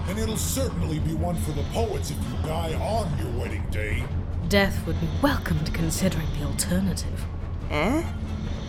And 0.07 0.17
it'll 0.17 0.37
certainly 0.37 0.99
be 0.99 1.13
one 1.13 1.35
for 1.35 1.51
the 1.51 1.63
poets 1.73 2.11
if 2.11 2.17
you 2.17 2.47
die 2.47 2.73
on 2.75 3.11
your 3.19 3.37
wedding 3.37 3.65
day. 3.69 4.05
Death 4.47 4.87
would 4.87 4.99
be 5.01 5.09
welcomed 5.21 5.73
considering 5.73 6.27
the 6.39 6.45
alternative. 6.45 7.25
Eh? 7.69 8.01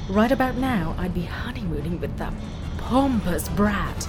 Right 0.08 0.32
about 0.32 0.56
now, 0.56 0.96
I'd 0.98 1.14
be 1.14 1.22
honeymooning 1.22 2.00
with 2.00 2.16
that 2.18 2.32
pompous 2.76 3.48
brat. 3.48 4.04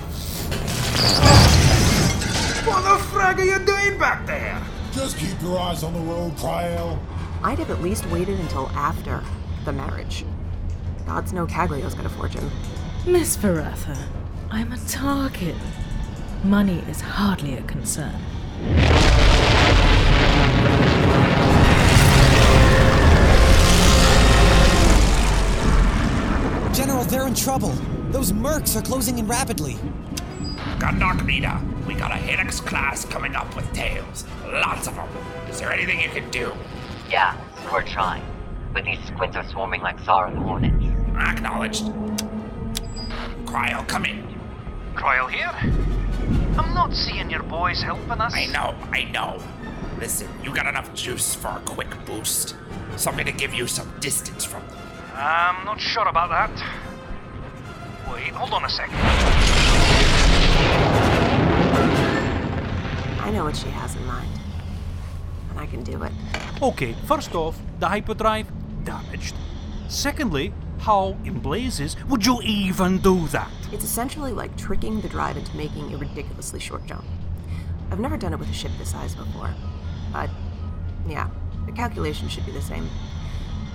What 2.66 2.82
the 2.82 3.04
frag 3.06 3.40
are 3.40 3.46
you 3.46 3.60
doing 3.60 4.00
back 4.00 4.26
there? 4.26 4.62
Just 4.92 5.18
keep 5.18 5.40
your 5.42 5.60
eyes 5.60 5.84
on 5.84 5.94
the 5.94 6.00
road, 6.00 6.34
Kryel. 6.34 6.98
I'd 7.44 7.60
have 7.60 7.70
at 7.70 7.82
least 7.82 8.06
waited 8.08 8.40
until 8.40 8.70
after 8.70 9.24
the 9.66 9.72
marriage. 9.72 10.26
Gods 11.06 11.32
no 11.32 11.46
Caglio's 11.46 11.94
got 11.94 12.06
a 12.06 12.10
fortune. 12.10 12.50
Miss 13.06 13.38
Varatha, 13.38 13.98
I'm 14.50 14.72
a 14.72 14.78
target. 14.88 15.56
Money 16.44 16.84
is 16.90 17.02
hardly 17.02 17.56
a 17.56 17.62
concern. 17.64 18.16
They're 27.14 27.28
in 27.28 27.36
trouble. 27.36 27.70
Those 28.10 28.32
mercs 28.32 28.76
are 28.76 28.82
closing 28.82 29.20
in 29.20 29.28
rapidly. 29.28 29.76
Gundog 30.80 31.24
leader, 31.28 31.60
we 31.88 31.94
got 31.94 32.12
a 32.12 32.16
Helix 32.16 32.60
class 32.60 33.06
coming 33.06 33.36
up 33.36 33.56
with 33.56 33.72
tails. 33.72 34.26
Lots 34.48 34.88
of 34.88 34.96
them. 34.96 35.08
Is 35.48 35.60
there 35.60 35.72
anything 35.72 36.02
you 36.02 36.10
can 36.10 36.28
do? 36.32 36.52
Yeah, 37.08 37.38
we're 37.72 37.84
trying. 37.84 38.24
But 38.74 38.86
these 38.86 38.98
squints 39.06 39.38
are 39.38 39.48
swarming 39.48 39.82
like 39.82 40.00
Zara 40.00 40.34
the 40.34 40.40
Hornets. 40.40 40.84
Acknowledged. 41.16 41.84
Kryl, 43.46 43.88
come 43.88 44.06
in. 44.06 44.36
Kryl 44.96 45.30
here? 45.30 45.54
I'm 46.58 46.74
not 46.74 46.96
seeing 46.96 47.30
your 47.30 47.44
boys 47.44 47.84
helping 47.84 48.22
us. 48.22 48.34
I 48.34 48.48
know, 48.48 48.76
I 48.92 49.04
know. 49.04 49.40
Listen, 50.00 50.28
you 50.44 50.52
got 50.52 50.66
enough 50.66 50.92
juice 50.96 51.36
for 51.36 51.50
a 51.50 51.62
quick 51.64 51.94
boost. 52.08 52.56
Something 52.98 53.28
to 53.28 53.32
give 53.32 53.54
you 53.54 53.68
some 53.68 53.94
distance 54.00 54.44
from 54.44 54.66
them. 54.66 54.80
I'm 55.14 55.64
not 55.64 55.80
sure 55.80 56.08
about 56.08 56.32
that. 56.32 56.93
Wait, 58.12 58.34
hold 58.34 58.54
on 58.54 58.66
a 58.66 58.70
second. 58.70 58.96
I 63.20 63.30
know 63.32 63.46
what 63.46 63.56
she 63.56 63.68
has 63.70 63.96
in 63.96 64.06
mind. 64.06 64.30
And 65.52 65.60
I 65.60 65.66
can 65.66 65.84
do 65.84 66.04
it. 66.04 66.12
Okay, 66.62 66.94
first 67.06 67.34
off, 67.36 67.60
the 67.80 67.88
hyperdrive 67.88 68.48
damaged. 68.84 69.36
Secondly, 69.88 70.54
how 70.80 71.18
in 71.24 71.40
blazes 71.40 71.96
would 72.08 72.26
you 72.26 72.42
even 72.44 72.98
do 73.00 73.28
that? 73.28 73.50
It's 73.72 73.84
essentially 73.86 74.34
like 74.34 74.56
tricking 74.58 75.00
the 75.02 75.08
drive 75.10 75.38
into 75.38 75.56
making 75.56 75.94
a 75.94 75.98
ridiculously 75.98 76.60
short 76.60 76.86
jump. 76.86 77.06
I've 77.92 78.00
never 78.00 78.18
done 78.18 78.34
it 78.34 78.40
with 78.40 78.50
a 78.50 78.54
ship 78.54 78.72
this 78.78 78.92
size 78.92 79.16
before. 79.16 79.54
But, 80.12 80.30
yeah, 81.08 81.30
The 81.66 81.72
calculation 81.72 82.28
should 82.28 82.46
be 82.46 82.52
the 82.52 82.62
same. 82.62 82.90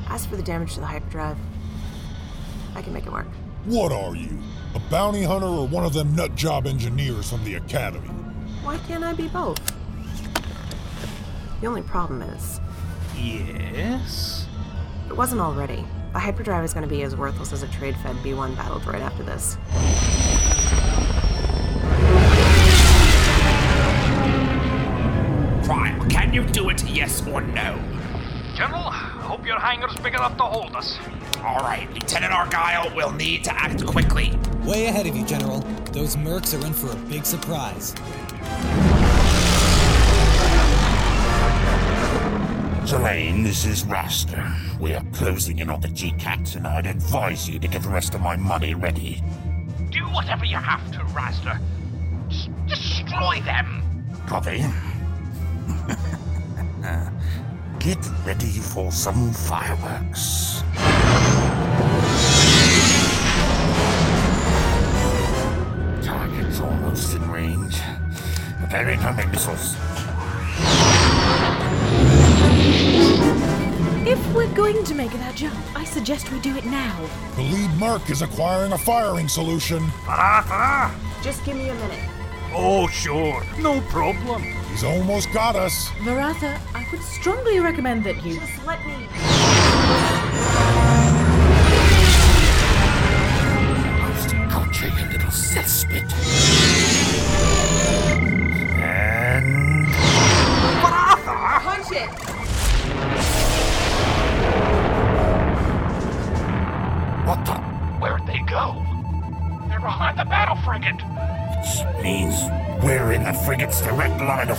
As 0.09 0.27
for 0.27 0.37
the 0.37 0.43
damage 0.43 0.75
to 0.75 0.81
the 0.81 0.87
hyperdrive, 0.87 1.37
I 2.75 2.83
can 2.83 2.93
make 2.93 3.07
it 3.07 3.13
work. 3.13 3.27
What 3.65 3.93
are 3.93 4.15
you? 4.17 4.39
A 4.75 4.79
bounty 4.91 5.23
hunter 5.23 5.47
or 5.47 5.67
one 5.67 5.85
of 5.85 5.93
them 5.93 6.15
nut 6.15 6.35
job 6.35 6.67
engineers 6.67 7.29
from 7.31 7.45
the 7.45 7.55
academy? 7.55 8.09
Why 8.63 8.79
can't 8.89 9.05
I 9.05 9.13
be 9.13 9.29
both? 9.29 9.59
The 11.61 11.67
only 11.67 11.83
problem 11.83 12.23
is, 12.23 12.61
Yes? 13.17 14.47
it 15.09 15.17
wasn't 15.17 15.41
already, 15.41 15.85
the 16.13 16.19
hyperdrive 16.21 16.65
is 16.65 16.73
going 16.73 16.85
to 16.85 16.89
be 16.89 17.03
as 17.03 17.17
worthless 17.17 17.53
as 17.53 17.63
a 17.65 17.69
trade 17.69 17.97
fed 17.97 18.15
B1 18.17 18.57
battle 18.57 18.79
droid 18.79 19.01
after 19.01 19.25
this. 19.25 19.57
Trial, 25.65 26.07
can 26.09 26.33
you 26.33 26.45
do 26.47 26.71
it, 26.71 26.83
yes 26.89 27.27
or 27.27 27.41
no? 27.43 27.79
General, 28.55 28.85
I 28.85 28.93
hope 28.93 28.98
your 29.49 29.59
hangar's 29.59 29.97
big 29.97 30.15
enough 30.15 30.37
to 30.37 30.43
hold 30.43 30.77
us. 30.77 30.99
All 31.39 31.61
right, 31.61 31.91
Lieutenant 31.95 32.35
Argyle 32.35 32.95
we'll 32.95 33.13
need 33.13 33.45
to 33.45 33.55
act 33.59 33.85
quickly. 33.87 34.39
Way 34.63 34.87
ahead 34.87 35.07
of 35.07 35.17
you, 35.17 35.25
General. 35.25 35.61
Those 35.91 36.17
mercs 36.17 36.53
are 36.53 36.65
in 36.67 36.75
for 36.75 36.93
a 36.93 36.97
big 37.09 37.25
surprise. 37.25 37.95
Zelane, 42.85 43.43
this 43.43 43.65
is 43.65 43.85
Raster. 43.85 44.55
We 44.79 44.93
are 44.93 45.05
closing 45.15 45.61
in 45.61 45.71
on 45.71 45.81
the 45.81 45.89
G-Cats, 45.89 46.55
and 46.55 46.67
I'd 46.67 46.87
advise 46.87 47.49
you 47.49 47.59
to 47.59 47.69
get 47.69 47.83
the 47.83 47.89
rest 47.89 48.15
of 48.15 48.21
my 48.21 48.37
money 48.37 48.75
ready. 48.75 49.23
Do 49.91 50.01
whatever 50.11 50.45
you 50.45 50.59
have 50.59 50.93
to, 50.93 50.99
Raster. 50.99 51.59
Just 52.29 52.51
destroy 52.67 53.41
them. 53.41 53.83
Copy. 54.27 54.63
Get 57.81 58.11
ready 58.27 58.59
for 58.59 58.91
some 58.91 59.33
fireworks. 59.33 60.63
Target's 66.05 66.61
almost 66.61 67.15
in 67.15 67.31
range. 67.31 67.81
Preparing 68.61 68.99
homing 68.99 69.31
missiles. 69.31 69.77
If 74.07 74.35
we're 74.35 74.53
going 74.55 74.83
to 74.83 74.95
make 74.95 75.13
that 75.13 75.37
jump, 75.37 75.55
I 75.77 75.85
suggest 75.85 76.33
we 76.33 76.41
do 76.41 76.57
it 76.57 76.65
now. 76.65 76.99
The 77.37 77.43
lead 77.43 77.71
merc 77.79 78.11
is 78.11 78.23
acquiring 78.23 78.73
a 78.73 78.79
firing 78.79 79.29
solution. 79.29 79.89
Just 81.23 81.45
give 81.45 81.57
me 81.57 81.69
a 81.69 81.75
minute. 81.75 82.09
Oh, 82.53 82.89
sure. 82.89 83.45
No 83.61 83.81
problem. 83.83 84.58
He's 84.71 84.85
almost 84.85 85.33
got 85.33 85.57
us. 85.57 85.89
Varatha, 86.05 86.61
I 86.75 86.87
would 86.93 87.03
strongly 87.03 87.59
recommend 87.59 88.05
that 88.05 88.23
you. 88.25 88.39
Just 88.39 88.65
let 88.67 88.85
me. 88.87 88.95
Got 94.49 94.81
you, 94.81 94.89
you 94.89 95.05
little 95.13 95.31
cesspit. 95.31 96.13
And. 98.81 99.89
Punch 101.63 101.93
it! 101.93 102.11
What 107.27 107.45
the? 107.45 107.53
Where'd 108.01 108.27
they 108.27 108.39
go? 108.47 108.85
They're 109.69 109.81
behind 109.81 110.19
the 110.19 110.25
battle 110.25 110.57
frigate. 110.65 111.03
Means 113.33 113.47
we're 113.47 113.57
the 113.57 113.67
frigate's 113.67 113.81
direct 113.83 114.21
line 114.21 114.51
of. 114.51 114.59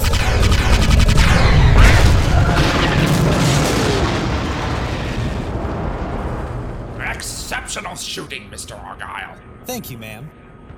Exceptional 7.15 7.95
shooting, 7.95 8.49
Mr. 8.49 8.81
Argyle. 8.81 9.37
Thank 9.65 9.91
you, 9.91 9.97
ma'am. 9.97 10.29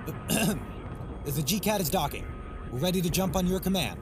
the 0.27 1.43
G-Cat 1.43 1.82
is 1.82 1.89
docking. 1.89 2.25
We're 2.71 2.80
ready 2.80 3.01
to 3.01 3.10
jump 3.10 3.36
on 3.36 3.47
your 3.47 3.60
command. 3.60 3.99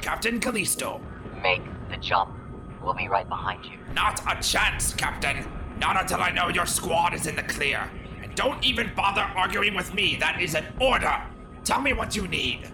Captain 0.00 0.40
Callisto. 0.40 1.00
Make 1.42 1.62
the 1.90 1.96
jump. 1.96 2.34
We'll 2.82 2.94
be 2.94 3.08
right 3.08 3.28
behind 3.28 3.64
you. 3.64 3.78
Not 3.94 4.20
a 4.26 4.40
chance, 4.42 4.94
Captain. 4.94 5.46
Not 5.78 6.00
until 6.00 6.20
I 6.20 6.30
know 6.30 6.48
your 6.48 6.66
squad 6.66 7.14
is 7.14 7.26
in 7.26 7.36
the 7.36 7.42
clear. 7.42 7.90
And 8.22 8.34
don't 8.34 8.64
even 8.64 8.92
bother 8.94 9.22
arguing 9.36 9.74
with 9.74 9.92
me. 9.94 10.16
That 10.18 10.40
is 10.40 10.54
an 10.54 10.64
order. 10.80 11.22
Tell 11.64 11.80
me 11.80 11.92
what 11.92 12.16
you 12.16 12.26
need. 12.26 12.68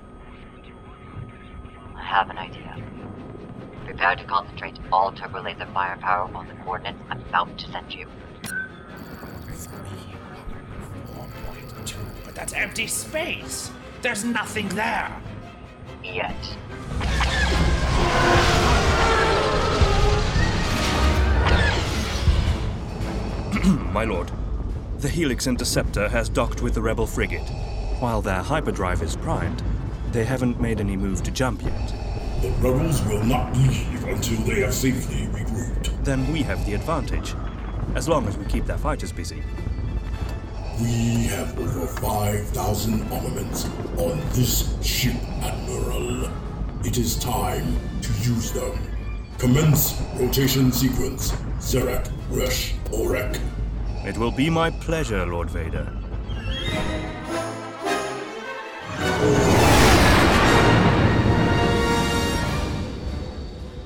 I 1.95 2.03
have 2.03 2.31
an 2.31 2.39
idea. 2.39 2.75
Prepare 3.85 4.17
to 4.17 4.25
concentrate 4.25 4.79
all 4.91 5.13
turbo 5.13 5.43
laser 5.43 5.67
firepower 5.75 6.31
on 6.35 6.49
the 6.49 6.55
coordinates 6.65 6.99
I'm 7.11 7.21
about 7.21 7.59
to 7.59 7.71
send 7.71 7.93
you. 7.93 8.07
But 12.25 12.35
that's 12.35 12.55
empty 12.55 12.87
space. 12.87 13.71
There's 14.01 14.25
nothing 14.25 14.71
there. 14.71 15.15
Yet. 16.03 16.35
My 23.93 24.05
lord, 24.05 24.31
the 24.99 25.09
Helix 25.11 25.47
Interceptor 25.47 26.09
has 26.09 26.31
docked 26.31 26.63
with 26.63 26.73
the 26.73 26.81
Rebel 26.81 27.07
frigate. 27.07 27.51
While 28.01 28.23
their 28.23 28.43
hyperdrive 28.43 29.03
is 29.03 29.17
primed, 29.17 29.61
they 30.13 30.25
haven't 30.25 30.61
made 30.61 30.79
any 30.79 30.97
move 30.97 31.25
to 31.25 31.33
jump 31.33 31.63
yet. 31.65 31.95
The 32.41 32.51
rebels 32.61 33.03
will 33.03 33.25
not 33.25 33.57
leave 33.57 34.05
until 34.05 34.39
they 34.43 34.61
have 34.61 34.73
safely 34.73 35.27
regrouped. 35.27 36.05
Then 36.05 36.33
we 36.33 36.43
have 36.43 36.65
the 36.65 36.75
advantage, 36.75 37.35
as 37.97 38.09
long 38.09 38.29
as 38.29 38.39
we 38.39 38.45
keep 38.45 38.67
their 38.67 38.79
fighters 38.79 39.11
busy. 39.11 39.43
We 40.81 41.25
have 41.25 41.59
over 41.59 41.89
5,000 41.89 43.03
armaments 43.13 43.65
on 43.97 44.21
this 44.31 44.81
ship, 44.81 45.17
Admiral. 45.43 46.31
It 46.85 46.99
is 46.99 47.19
time 47.19 47.77
to 48.01 48.13
use 48.23 48.53
them. 48.53 48.79
Commence 49.39 50.01
rotation 50.15 50.71
sequence. 50.71 51.33
Zerak, 51.59 52.09
Rush, 52.31 52.75
Orek. 52.93 53.41
It 54.07 54.17
will 54.17 54.31
be 54.31 54.49
my 54.49 54.71
pleasure, 54.71 55.27
Lord 55.27 55.51
Vader. 55.51 55.93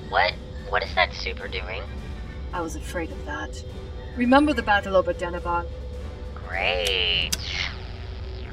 What? 0.09 0.35
What 0.69 0.83
is 0.83 0.95
that 0.95 1.13
super 1.15 1.49
doing? 1.49 1.83
I 2.53 2.61
was 2.61 2.77
afraid 2.77 3.11
of 3.11 3.25
that. 3.27 3.63
Remember 4.17 4.53
the 4.53 4.63
battle 4.63 4.97
over 4.97 5.13
Denavan? 5.15 5.67
Great. 6.35 7.31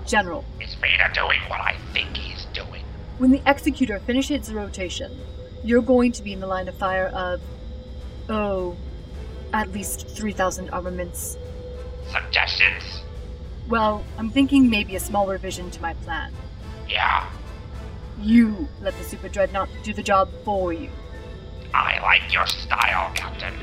General, 0.06 0.44
Is 0.60 0.74
Vader 0.76 1.10
doing 1.14 1.40
what 1.48 1.60
I 1.62 1.76
think 1.94 2.18
he's 2.18 2.46
doing? 2.54 2.84
when 3.20 3.32
the 3.32 3.42
Executor 3.46 4.00
finishes 4.00 4.32
its 4.32 4.50
rotation, 4.50 5.18
you're 5.64 5.82
going 5.82 6.12
to 6.14 6.24
be 6.24 6.34
in 6.34 6.40
the 6.40 6.48
line 6.48 6.68
of 6.68 6.76
fire 6.76 7.08
of. 7.08 7.42
Oh. 8.30 8.76
At 9.52 9.72
least 9.72 10.08
3,000 10.08 10.70
armaments. 10.70 11.36
Suggestions? 12.12 13.02
Well, 13.68 14.04
I'm 14.18 14.30
thinking 14.30 14.70
maybe 14.70 14.96
a 14.96 15.00
small 15.00 15.26
revision 15.28 15.72
to 15.72 15.82
my 15.82 15.94
plan. 15.96 16.32
Yeah, 16.90 17.30
You 18.22 18.68
let 18.82 18.98
the 18.98 19.04
Super 19.04 19.30
Dreadnought 19.30 19.70
do 19.84 19.94
the 19.94 20.02
job 20.04 20.30
for 20.44 20.74
you. 20.74 20.90
I 21.74 22.00
like 22.02 22.34
your 22.34 22.48
style, 22.48 23.12
Captain. 23.14 23.54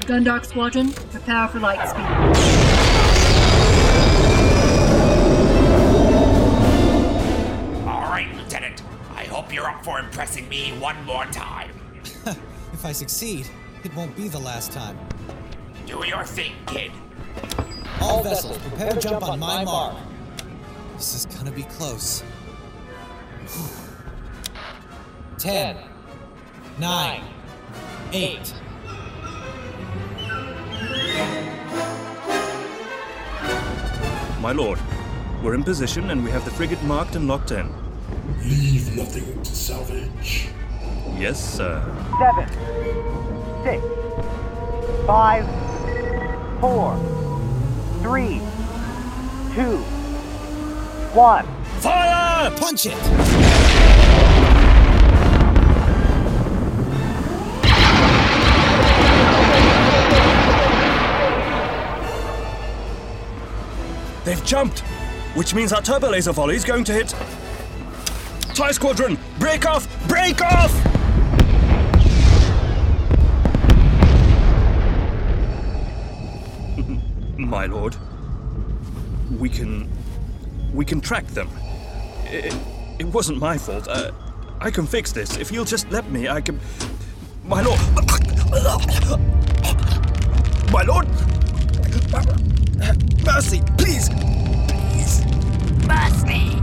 Gundark 0.00 0.46
Squadron, 0.46 0.92
prepare 0.92 1.48
for 1.48 1.60
light 1.60 1.86
speed. 1.88 3.08
All 7.86 8.02
right, 8.10 8.28
Lieutenant. 8.36 8.82
I 9.14 9.24
hope 9.24 9.52
you're 9.52 9.68
up 9.68 9.84
for 9.84 9.98
impressing 9.98 10.48
me 10.48 10.70
one 10.78 11.02
more 11.04 11.24
time. 11.26 11.70
If 12.72 12.84
I 12.84 12.92
succeed, 12.92 13.48
it 13.82 13.92
won't 13.96 14.14
be 14.14 14.28
the 14.28 14.38
last 14.38 14.70
time. 14.70 14.96
Do 15.86 16.06
your 16.06 16.22
thing, 16.22 16.52
kid. 16.66 16.92
All 18.00 18.22
vessels, 18.22 18.56
prepare 18.58 18.92
to 18.92 19.00
jump 19.00 19.24
on 19.24 19.40
my 19.40 19.64
mark. 19.64 19.96
This 20.96 21.14
is 21.14 21.26
gonna 21.26 21.50
be 21.50 21.64
close. 21.64 22.22
Ten, 25.38 25.76
nine, 26.78 27.22
eight. 28.12 28.52
My 34.40 34.52
lord, 34.52 34.78
we're 35.42 35.54
in 35.54 35.62
position 35.62 36.10
and 36.10 36.24
we 36.24 36.30
have 36.30 36.44
the 36.44 36.50
frigate 36.50 36.82
marked 36.84 37.16
and 37.16 37.28
locked 37.28 37.50
in. 37.50 37.72
Leave 38.40 38.96
nothing 38.96 39.42
to 39.42 39.54
salvage. 39.54 40.48
Yes, 41.16 41.38
sir. 41.56 41.82
Seven, 42.18 42.48
six, 43.64 43.82
five, 45.06 45.44
four, 46.60 46.96
three, 48.02 48.40
two, 49.54 49.84
one. 51.18 51.44
Fire! 51.80 52.48
Punch 52.52 52.86
it! 52.86 52.94
They've 64.24 64.44
jumped, 64.44 64.78
which 65.34 65.54
means 65.54 65.72
our 65.72 65.82
turbo 65.82 66.10
laser 66.10 66.30
volley 66.30 66.54
is 66.54 66.64
going 66.64 66.84
to 66.84 66.92
hit. 66.92 67.12
Tie 68.54 68.70
squadron, 68.70 69.18
break 69.40 69.66
off, 69.66 69.88
break 70.06 70.40
off! 70.40 70.72
My 77.36 77.66
lord, 77.66 77.96
we 79.36 79.48
can 79.48 79.97
we 80.72 80.84
can 80.84 81.00
track 81.00 81.26
them. 81.28 81.48
It, 82.24 82.54
it 82.98 83.06
wasn't 83.06 83.38
my 83.38 83.58
fault. 83.58 83.88
I 84.60 84.70
can 84.70 84.86
fix 84.86 85.12
this. 85.12 85.36
If 85.36 85.52
you'll 85.52 85.64
just 85.64 85.90
let 85.90 86.10
me, 86.10 86.28
I 86.28 86.40
can. 86.40 86.60
My 87.44 87.62
lord! 87.62 87.80
My 90.72 90.82
lord! 90.82 91.08
Mercy, 93.24 93.62
please! 93.76 94.08
Please! 94.68 95.24
Mercy! 95.86 96.54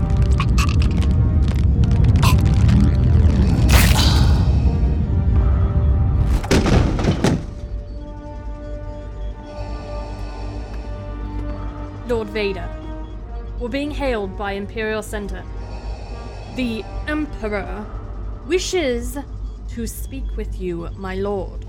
Lord 12.07 12.29
Vader. 12.29 12.74
We're 13.65 13.71
being 13.71 13.89
hailed 13.89 14.37
by 14.37 14.51
Imperial 14.51 15.01
Center. 15.01 15.43
The 16.55 16.85
Emperor 17.07 17.83
wishes 18.45 19.17
to 19.69 19.87
speak 19.87 20.37
with 20.37 20.61
you, 20.61 20.87
my 20.97 21.15
lord. 21.15 21.65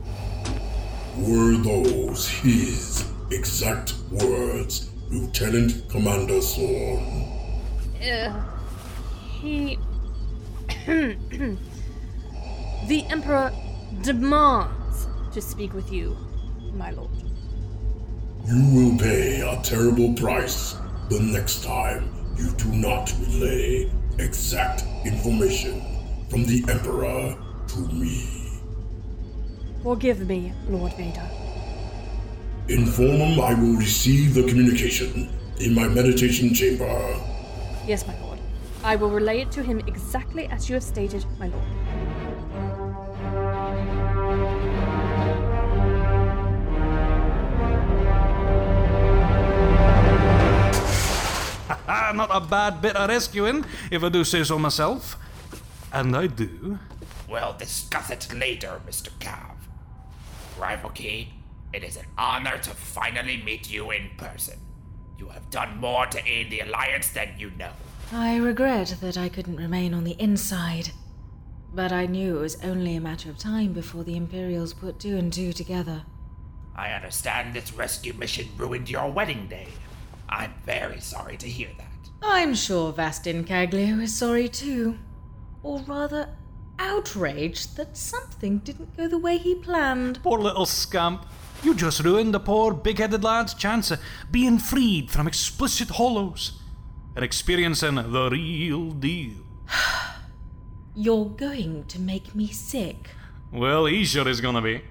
Were 1.16 1.56
those 1.56 2.28
his 2.28 3.10
exact 3.30 3.94
words, 4.10 4.90
Lieutenant 5.08 5.88
Commander 5.88 6.38
Thorn? 6.42 7.24
Uh, 8.02 8.44
he. 9.40 9.78
the 10.86 11.56
Emperor 13.08 13.50
demands 14.02 15.06
to 15.32 15.40
speak 15.40 15.72
with 15.72 15.90
you, 15.90 16.14
my 16.74 16.90
lord. 16.90 17.08
You 18.46 18.74
will 18.74 18.98
pay 18.98 19.40
a 19.40 19.58
terrible 19.62 20.12
price 20.12 20.76
the 21.08 21.20
next 21.20 21.62
time 21.62 22.12
you 22.36 22.50
do 22.52 22.68
not 22.72 23.12
relay 23.20 23.90
exact 24.18 24.84
information 25.04 25.80
from 26.28 26.44
the 26.44 26.64
Emperor 26.68 27.36
to 27.68 27.78
me. 27.92 28.60
Forgive 29.82 30.26
me, 30.28 30.52
Lord 30.68 30.92
Vader. 30.94 31.28
Inform 32.68 33.16
him 33.16 33.40
I 33.40 33.54
will 33.54 33.76
receive 33.76 34.34
the 34.34 34.42
communication 34.42 35.28
in 35.60 35.74
my 35.74 35.86
meditation 35.86 36.52
chamber. 36.52 37.20
Yes, 37.86 38.06
my 38.06 38.18
lord. 38.20 38.40
I 38.82 38.96
will 38.96 39.10
relay 39.10 39.42
it 39.42 39.52
to 39.52 39.62
him 39.62 39.78
exactly 39.86 40.46
as 40.46 40.68
you 40.68 40.74
have 40.74 40.82
stated, 40.82 41.24
my 41.38 41.46
lord. 41.46 41.64
Not 52.14 52.30
a 52.32 52.40
bad 52.40 52.80
bit 52.80 52.96
of 52.96 53.08
rescuing, 53.08 53.64
if 53.90 54.02
I 54.02 54.08
do 54.08 54.24
say 54.24 54.44
so 54.44 54.58
myself. 54.58 55.16
And 55.92 56.16
I 56.16 56.26
do. 56.26 56.78
We'll 57.28 57.54
discuss 57.58 58.10
it 58.10 58.32
later, 58.34 58.80
Mr. 58.86 59.10
Cav. 59.18 59.56
Rivaki, 60.58 61.28
it 61.72 61.82
is 61.82 61.96
an 61.96 62.06
honor 62.16 62.58
to 62.58 62.70
finally 62.70 63.42
meet 63.42 63.70
you 63.70 63.90
in 63.90 64.10
person. 64.16 64.58
You 65.18 65.28
have 65.28 65.50
done 65.50 65.78
more 65.78 66.06
to 66.06 66.26
aid 66.26 66.50
the 66.50 66.60
Alliance 66.60 67.08
than 67.10 67.30
you 67.38 67.50
know. 67.58 67.72
I 68.12 68.36
regret 68.36 68.96
that 69.00 69.18
I 69.18 69.28
couldn't 69.28 69.56
remain 69.56 69.92
on 69.92 70.04
the 70.04 70.16
inside. 70.20 70.90
But 71.74 71.92
I 71.92 72.06
knew 72.06 72.38
it 72.38 72.40
was 72.40 72.62
only 72.62 72.96
a 72.96 73.00
matter 73.00 73.28
of 73.28 73.38
time 73.38 73.72
before 73.72 74.04
the 74.04 74.16
Imperials 74.16 74.72
put 74.72 74.98
two 75.00 75.16
and 75.16 75.32
two 75.32 75.52
together. 75.52 76.02
I 76.74 76.92
understand 76.92 77.54
this 77.54 77.72
rescue 77.72 78.12
mission 78.14 78.48
ruined 78.56 78.88
your 78.88 79.10
wedding 79.10 79.46
day. 79.48 79.68
I'm 80.28 80.54
very 80.64 81.00
sorry 81.00 81.36
to 81.38 81.48
hear 81.48 81.70
that. 81.78 81.95
I'm 82.28 82.54
sure 82.54 82.92
Vastin 82.92 83.46
Caglio 83.46 83.98
is 84.00 84.16
sorry 84.16 84.48
too. 84.48 84.98
Or 85.62 85.80
rather, 85.80 86.28
outraged 86.78 87.76
that 87.76 87.96
something 87.96 88.58
didn't 88.58 88.96
go 88.96 89.08
the 89.08 89.18
way 89.18 89.38
he 89.38 89.54
planned. 89.54 90.22
Poor 90.22 90.38
little 90.38 90.66
scamp. 90.66 91.26
You 91.62 91.74
just 91.74 92.04
ruined 92.04 92.34
the 92.34 92.40
poor 92.40 92.74
big 92.74 92.98
headed 92.98 93.24
lad's 93.24 93.54
chance 93.54 93.90
of 93.90 94.00
being 94.30 94.58
freed 94.58 95.10
from 95.10 95.26
explicit 95.26 95.88
hollows 95.90 96.60
and 97.14 97.24
experiencing 97.24 97.94
the 97.94 98.28
real 98.30 98.90
deal. 98.90 99.38
You're 100.94 101.26
going 101.26 101.84
to 101.86 102.00
make 102.00 102.34
me 102.34 102.48
sick. 102.48 103.10
Well, 103.52 103.86
he 103.86 104.04
sure 104.04 104.28
is 104.28 104.40
gonna 104.40 104.62
be. 104.62 104.82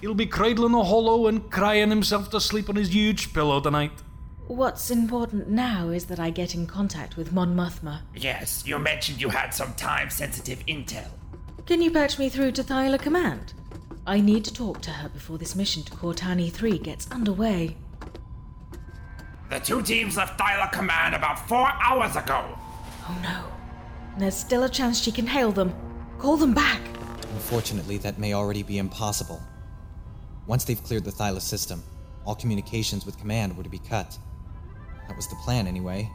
He'll 0.00 0.14
be 0.14 0.26
cradling 0.26 0.74
a 0.74 0.84
hollow 0.84 1.26
and 1.26 1.50
crying 1.50 1.90
himself 1.90 2.30
to 2.30 2.40
sleep 2.40 2.68
on 2.68 2.76
his 2.76 2.92
huge 2.92 3.32
pillow 3.32 3.60
tonight. 3.60 4.02
What's 4.48 4.92
important 4.92 5.48
now 5.48 5.88
is 5.88 6.06
that 6.06 6.20
I 6.20 6.30
get 6.30 6.54
in 6.54 6.68
contact 6.68 7.16
with 7.16 7.32
Mon 7.32 7.56
Mothma. 7.56 8.02
Yes, 8.14 8.62
you 8.64 8.78
mentioned 8.78 9.20
you 9.20 9.28
had 9.28 9.50
some 9.50 9.74
time 9.74 10.08
sensitive 10.08 10.64
intel. 10.66 11.08
Can 11.66 11.82
you 11.82 11.90
patch 11.90 12.16
me 12.16 12.28
through 12.28 12.52
to 12.52 12.62
Thyla 12.62 13.00
Command? 13.00 13.54
I 14.06 14.20
need 14.20 14.44
to 14.44 14.54
talk 14.54 14.80
to 14.82 14.90
her 14.92 15.08
before 15.08 15.36
this 15.36 15.56
mission 15.56 15.82
to 15.82 15.92
Cortani 15.92 16.52
3 16.52 16.78
gets 16.78 17.10
underway. 17.10 17.76
The 19.50 19.58
two 19.58 19.82
teams 19.82 20.16
left 20.16 20.38
Thyla 20.38 20.70
Command 20.70 21.16
about 21.16 21.48
four 21.48 21.68
hours 21.82 22.14
ago. 22.14 22.44
Oh 23.08 23.18
no. 23.24 23.44
There's 24.16 24.36
still 24.36 24.62
a 24.62 24.68
chance 24.68 25.00
she 25.00 25.10
can 25.10 25.26
hail 25.26 25.50
them. 25.50 25.74
Call 26.18 26.36
them 26.36 26.54
back. 26.54 26.80
Unfortunately, 27.34 27.98
that 27.98 28.20
may 28.20 28.32
already 28.32 28.62
be 28.62 28.78
impossible. 28.78 29.42
Once 30.46 30.62
they've 30.62 30.82
cleared 30.84 31.04
the 31.04 31.10
Thyla 31.10 31.40
system, 31.40 31.82
all 32.24 32.36
communications 32.36 33.04
with 33.04 33.18
Command 33.18 33.56
were 33.56 33.64
to 33.64 33.68
be 33.68 33.80
cut. 33.80 34.16
That 35.08 35.16
was 35.16 35.28
the 35.28 35.36
plan, 35.36 35.66
anyway. 35.66 36.10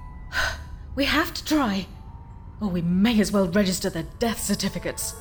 We 0.95 1.05
have 1.05 1.33
to 1.33 1.45
try. 1.45 1.87
Or 2.59 2.67
we 2.67 2.81
may 2.81 3.19
as 3.19 3.31
well 3.31 3.47
register 3.47 3.89
their 3.89 4.07
death 4.19 4.41
certificates. 4.41 5.15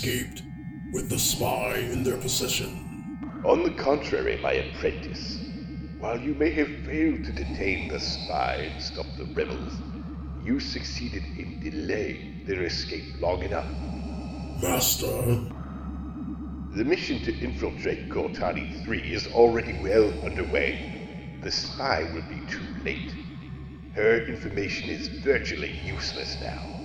Escaped, 0.00 0.42
with 0.94 1.10
the 1.10 1.18
spy 1.18 1.74
in 1.76 2.02
their 2.02 2.16
possession. 2.16 3.18
On 3.44 3.62
the 3.62 3.70
contrary, 3.72 4.38
my 4.42 4.52
apprentice, 4.52 5.38
while 5.98 6.18
you 6.18 6.32
may 6.36 6.48
have 6.52 6.86
failed 6.86 7.22
to 7.24 7.32
detain 7.32 7.88
the 7.88 8.00
spy 8.00 8.70
and 8.72 8.82
stop 8.82 9.04
the 9.18 9.26
rebels, 9.26 9.74
you 10.42 10.58
succeeded 10.58 11.22
in 11.36 11.60
delaying 11.60 12.46
their 12.46 12.62
escape 12.62 13.20
long 13.20 13.42
enough. 13.42 13.68
Master? 14.62 15.44
The 16.76 16.84
mission 16.84 17.22
to 17.24 17.38
infiltrate 17.38 18.08
Cortani 18.08 18.82
3 18.86 19.00
is 19.00 19.26
already 19.26 19.78
well 19.82 20.10
underway. 20.24 21.36
The 21.42 21.50
spy 21.50 22.10
will 22.14 22.22
be 22.22 22.40
too 22.50 22.64
late. 22.86 23.12
Her 23.94 24.24
information 24.24 24.88
is 24.88 25.08
virtually 25.08 25.78
useless 25.84 26.38
now. 26.40 26.79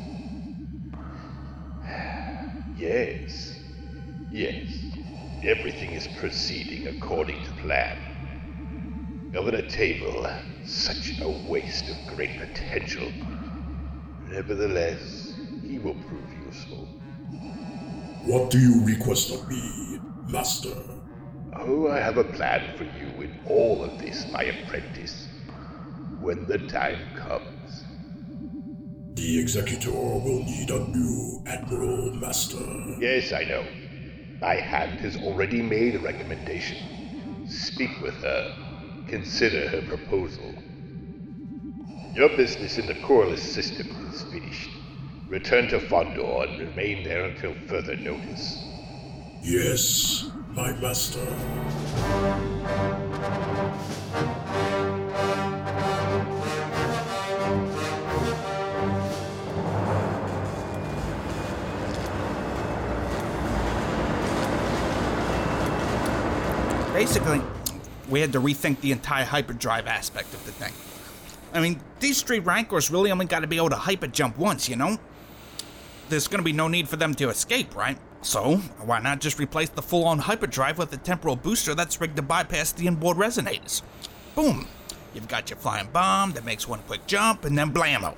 Yes. 2.78 3.57
Yes. 4.32 4.65
Everything 5.43 5.91
is 5.91 6.07
proceeding 6.19 6.88
according 6.88 7.43
to 7.43 7.51
plan. 7.61 7.97
Governor 9.32 9.61
Tavel, 9.61 10.28
such 10.65 11.19
a 11.21 11.30
waste 11.49 11.89
of 11.89 12.15
great 12.15 12.38
potential. 12.39 13.11
Nevertheless, 14.30 15.34
he 15.63 15.80
will 15.80 15.95
prove 15.95 16.45
useful. 16.45 16.88
What 18.26 18.49
do 18.51 18.59
you 18.59 18.84
request 18.84 19.32
of 19.32 19.47
me, 19.47 19.99
Master? 20.28 20.76
Oh, 21.53 21.88
I 21.89 21.99
have 21.99 22.17
a 22.17 22.23
plan 22.23 22.78
for 22.78 22.84
you 22.84 23.21
in 23.21 23.39
all 23.47 23.84
of 23.84 23.99
this, 23.99 24.30
my 24.32 24.43
apprentice. 24.43 25.28
When 26.19 26.45
the 26.47 26.57
time 26.67 26.99
comes. 27.15 27.55
The 29.16 29.39
Executor 29.39 29.91
will 29.91 30.43
need 30.43 30.70
a 30.70 30.80
new 30.89 31.41
Admiral, 31.45 32.13
Master. 32.16 32.59
Yes, 32.99 33.32
I 33.32 33.45
know. 33.45 33.66
My 34.41 34.55
hand 34.55 34.99
has 34.99 35.16
already 35.16 35.61
made 35.61 35.95
a 35.95 35.99
recommendation. 35.99 37.47
Speak 37.47 38.01
with 38.01 38.16
her. 38.16 39.05
Consider 39.07 39.70
her 39.70 39.82
proposal. 39.84 40.53
Your 42.13 42.28
business 42.36 42.78
in 42.78 42.88
the 42.88 42.95
Corliss 43.05 43.41
system 43.41 43.88
is 44.13 44.24
finished. 44.24 44.70
Return 45.30 45.70
to 45.70 45.80
Fondor 45.80 46.49
and 46.49 46.59
remain 46.59 47.05
there 47.05 47.24
until 47.24 47.55
further 47.70 47.95
notice. 47.95 48.61
Yes, 49.41 50.30
my 50.49 50.74
master. 50.74 51.26
Basically, 66.96 67.41
we 68.08 68.22
had 68.22 68.32
to 68.32 68.39
rethink 68.39 68.80
the 68.80 68.93
entire 68.93 69.26
hyperdrive 69.26 69.86
aspect 69.86 70.34
of 70.34 70.46
the 70.46 70.54
thing. 70.54 70.72
I 71.54 71.60
mean, 71.60 71.82
these 72.00 72.22
three 72.22 72.39
rancors 72.39 72.89
really 72.89 73.12
only 73.12 73.26
got 73.26 73.41
to 73.41 73.48
be 73.48 73.58
able 73.58 73.72
to 73.72 73.76
hyper 73.76 74.08
jump 74.08 74.38
once, 74.38 74.70
you 74.70 74.78
know? 74.78 74.98
There's 76.08 76.30
going 76.30 76.39
to 76.39 76.46
be 76.46 76.54
no 76.54 76.70
need 76.70 76.88
for 76.88 76.96
them 76.96 77.14
to 77.16 77.28
escape, 77.28 77.76
right? 77.76 77.98
So, 78.22 78.56
why 78.80 79.00
not 79.02 79.20
just 79.20 79.39
replace 79.39 79.68
the 79.68 79.82
full 79.82 80.06
on 80.06 80.20
hyperdrive 80.20 80.78
with 80.78 80.93
a 80.93 80.98
temporal 80.98 81.36
booster 81.36 81.76
that's 81.76 82.00
rigged 82.00 82.16
to 82.16 82.22
bypass 82.22 82.72
the 82.72 82.88
inboard 82.88 83.18
resonators? 83.18 83.82
Boom! 84.34 84.66
You've 85.14 85.28
got 85.28 85.50
your 85.50 85.58
flying 85.58 85.89
bomb 85.91 86.32
that 86.32 86.46
makes 86.46 86.66
one 86.66 86.80
quick 86.88 87.06
jump, 87.08 87.43
and 87.43 87.58
then 87.58 87.74
blammo. 87.74 88.14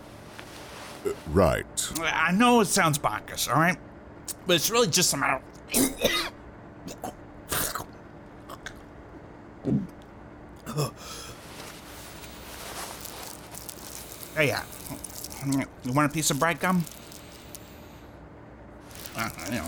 Uh, 1.04 1.14
right. 1.30 1.92
I 2.00 2.32
know 2.32 2.62
it 2.62 2.68
sounds 2.68 3.00
bonkers, 3.00 3.48
alright? 3.48 3.80
But 4.46 4.58
it's 4.58 4.70
really 4.70 4.88
just 4.88 5.16
a 5.16 5.18
matter 5.18 5.42
Hey, 14.36 14.50
yeah. 14.50 14.64
you 15.84 15.94
want 15.94 16.12
a 16.12 16.14
piece 16.14 16.30
of 16.30 16.38
bright 16.38 16.60
gum? 16.60 16.86
Uh, 19.16 19.30
you 19.48 19.52
know. 19.54 19.64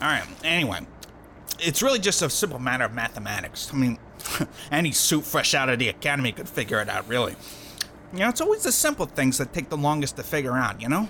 All 0.00 0.08
right. 0.08 0.24
Anyway, 0.42 0.80
it's 1.60 1.82
really 1.82 1.98
just 1.98 2.22
a 2.22 2.30
simple 2.30 2.58
matter 2.58 2.84
of 2.84 2.94
mathematics. 2.94 3.70
I 3.72 3.76
mean, 3.76 3.98
any 4.72 4.92
suit 4.92 5.24
fresh 5.24 5.54
out 5.54 5.68
of 5.68 5.78
the 5.78 5.88
academy 5.88 6.32
could 6.32 6.48
figure 6.48 6.80
it 6.80 6.88
out, 6.88 7.06
really. 7.06 7.36
You 8.12 8.20
know, 8.20 8.28
it's 8.30 8.40
always 8.40 8.62
the 8.62 8.72
simple 8.72 9.06
things 9.06 9.36
that 9.38 9.52
take 9.52 9.68
the 9.68 9.76
longest 9.76 10.16
to 10.16 10.22
figure 10.22 10.56
out, 10.56 10.80
you 10.80 10.88
know? 10.88 11.08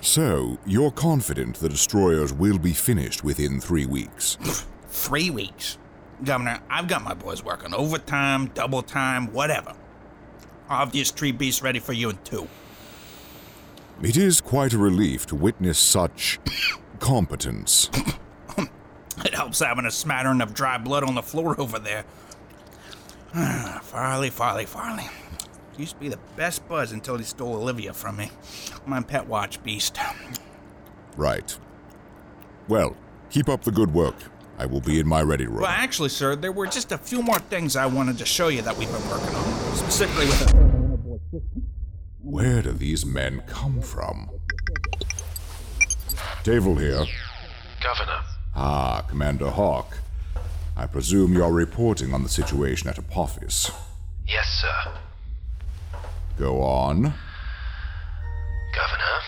So, 0.00 0.58
you're 0.66 0.90
confident 0.90 1.56
the 1.56 1.68
destroyers 1.68 2.32
will 2.32 2.58
be 2.58 2.72
finished 2.72 3.22
within 3.24 3.60
three 3.60 3.86
weeks? 3.86 4.36
three 4.88 5.30
weeks? 5.30 5.78
Governor, 6.22 6.60
I've 6.70 6.86
got 6.86 7.02
my 7.02 7.14
boys 7.14 7.42
working 7.42 7.74
overtime, 7.74 8.46
double 8.48 8.82
time, 8.82 9.32
whatever. 9.32 9.74
Obvious 10.68 11.10
tree 11.10 11.32
beast 11.32 11.62
ready 11.62 11.80
for 11.80 11.92
you 11.92 12.10
in 12.10 12.18
two. 12.24 12.48
It 14.02 14.16
is 14.16 14.40
quite 14.40 14.72
a 14.72 14.78
relief 14.78 15.26
to 15.26 15.34
witness 15.34 15.78
such 15.78 16.38
competence. 17.00 17.90
it 19.24 19.34
helps 19.34 19.60
having 19.60 19.86
a 19.86 19.90
smattering 19.90 20.40
of 20.40 20.54
dry 20.54 20.78
blood 20.78 21.04
on 21.04 21.14
the 21.14 21.22
floor 21.22 21.60
over 21.60 21.78
there. 21.78 22.04
Farley, 23.82 24.30
Farley, 24.30 24.66
Farley. 24.66 25.08
Used 25.76 25.94
to 25.94 26.00
be 26.00 26.08
the 26.08 26.18
best 26.36 26.66
buzz 26.68 26.92
until 26.92 27.18
he 27.18 27.24
stole 27.24 27.56
Olivia 27.56 27.92
from 27.92 28.16
me. 28.16 28.30
My 28.86 29.00
pet 29.02 29.26
watch 29.26 29.62
beast. 29.64 29.98
Right. 31.16 31.56
Well, 32.68 32.96
keep 33.30 33.48
up 33.48 33.64
the 33.64 33.72
good 33.72 33.92
work. 33.92 34.14
I 34.58 34.66
will 34.66 34.80
be 34.80 35.00
in 35.00 35.08
my 35.08 35.22
ready 35.22 35.46
room. 35.46 35.62
Well, 35.62 35.66
actually, 35.66 36.10
sir, 36.10 36.36
there 36.36 36.52
were 36.52 36.66
just 36.66 36.92
a 36.92 36.98
few 36.98 37.22
more 37.22 37.38
things 37.38 37.76
I 37.76 37.86
wanted 37.86 38.18
to 38.18 38.24
show 38.24 38.48
you 38.48 38.62
that 38.62 38.76
we've 38.76 38.90
been 38.90 39.08
working 39.10 39.34
on, 39.34 39.44
specifically 39.74 40.26
with 40.26 40.54
a. 40.54 41.40
Where 42.22 42.62
do 42.62 42.72
these 42.72 43.04
men 43.04 43.42
come 43.46 43.80
from? 43.82 44.30
Tavel 46.44 46.76
here. 46.76 47.04
Governor. 47.82 48.20
Ah, 48.54 49.04
Commander 49.08 49.50
Hawk. 49.50 49.98
I 50.76 50.86
presume 50.86 51.34
you're 51.34 51.52
reporting 51.52 52.14
on 52.14 52.22
the 52.22 52.28
situation 52.28 52.88
at 52.88 52.98
Apophis. 52.98 53.70
Yes, 54.26 54.46
sir. 54.60 54.92
Go 56.38 56.62
on. 56.62 57.02
Governor, 58.74 59.18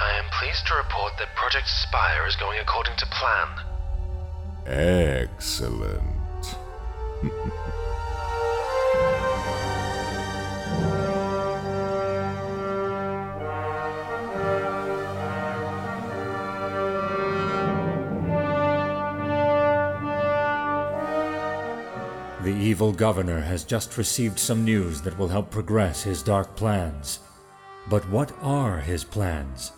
I 0.00 0.18
am 0.18 0.24
pleased 0.38 0.66
to 0.66 0.74
report 0.74 1.12
that 1.18 1.34
Project 1.36 1.68
Spire 1.68 2.26
is 2.26 2.36
going 2.36 2.58
according 2.58 2.96
to 2.96 3.06
plan. 3.06 3.69
Excellent. 4.66 6.04
The 22.42 22.56
evil 22.56 22.92
governor 22.92 23.40
has 23.40 23.64
just 23.64 23.98
received 23.98 24.38
some 24.38 24.64
news 24.64 25.02
that 25.02 25.18
will 25.18 25.28
help 25.28 25.50
progress 25.50 26.02
his 26.02 26.22
dark 26.22 26.56
plans. 26.56 27.20
But 27.88 28.08
what 28.08 28.32
are 28.40 28.78
his 28.78 29.04
plans? 29.04 29.72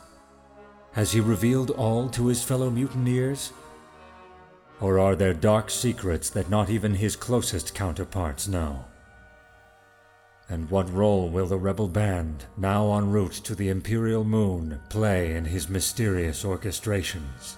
Has 0.93 1.13
he 1.13 1.21
revealed 1.21 1.71
all 1.71 2.09
to 2.11 2.27
his 2.27 2.43
fellow 2.45 2.71
mutineers? 2.71 3.53
Or 4.83 4.99
are 4.99 5.15
there 5.15 5.33
dark 5.33 5.71
secrets 5.71 6.29
that 6.31 6.51
not 6.51 6.69
even 6.69 6.93
his 6.93 7.15
closest 7.15 7.73
counterparts 7.73 8.49
know? 8.49 8.85
And 10.49 10.69
what 10.71 10.93
role 10.93 11.31
will 11.31 11.47
the 11.47 11.57
rebel 11.57 11.87
band, 11.87 12.47
now 12.57 12.93
en 12.99 13.13
route 13.13 13.41
to 13.45 13.55
the 13.55 13.69
Imperial 13.69 14.25
Moon, 14.25 14.81
play 14.89 15.37
in 15.37 15.45
his 15.45 15.69
mysterious 15.69 16.43
orchestrations? 16.43 17.55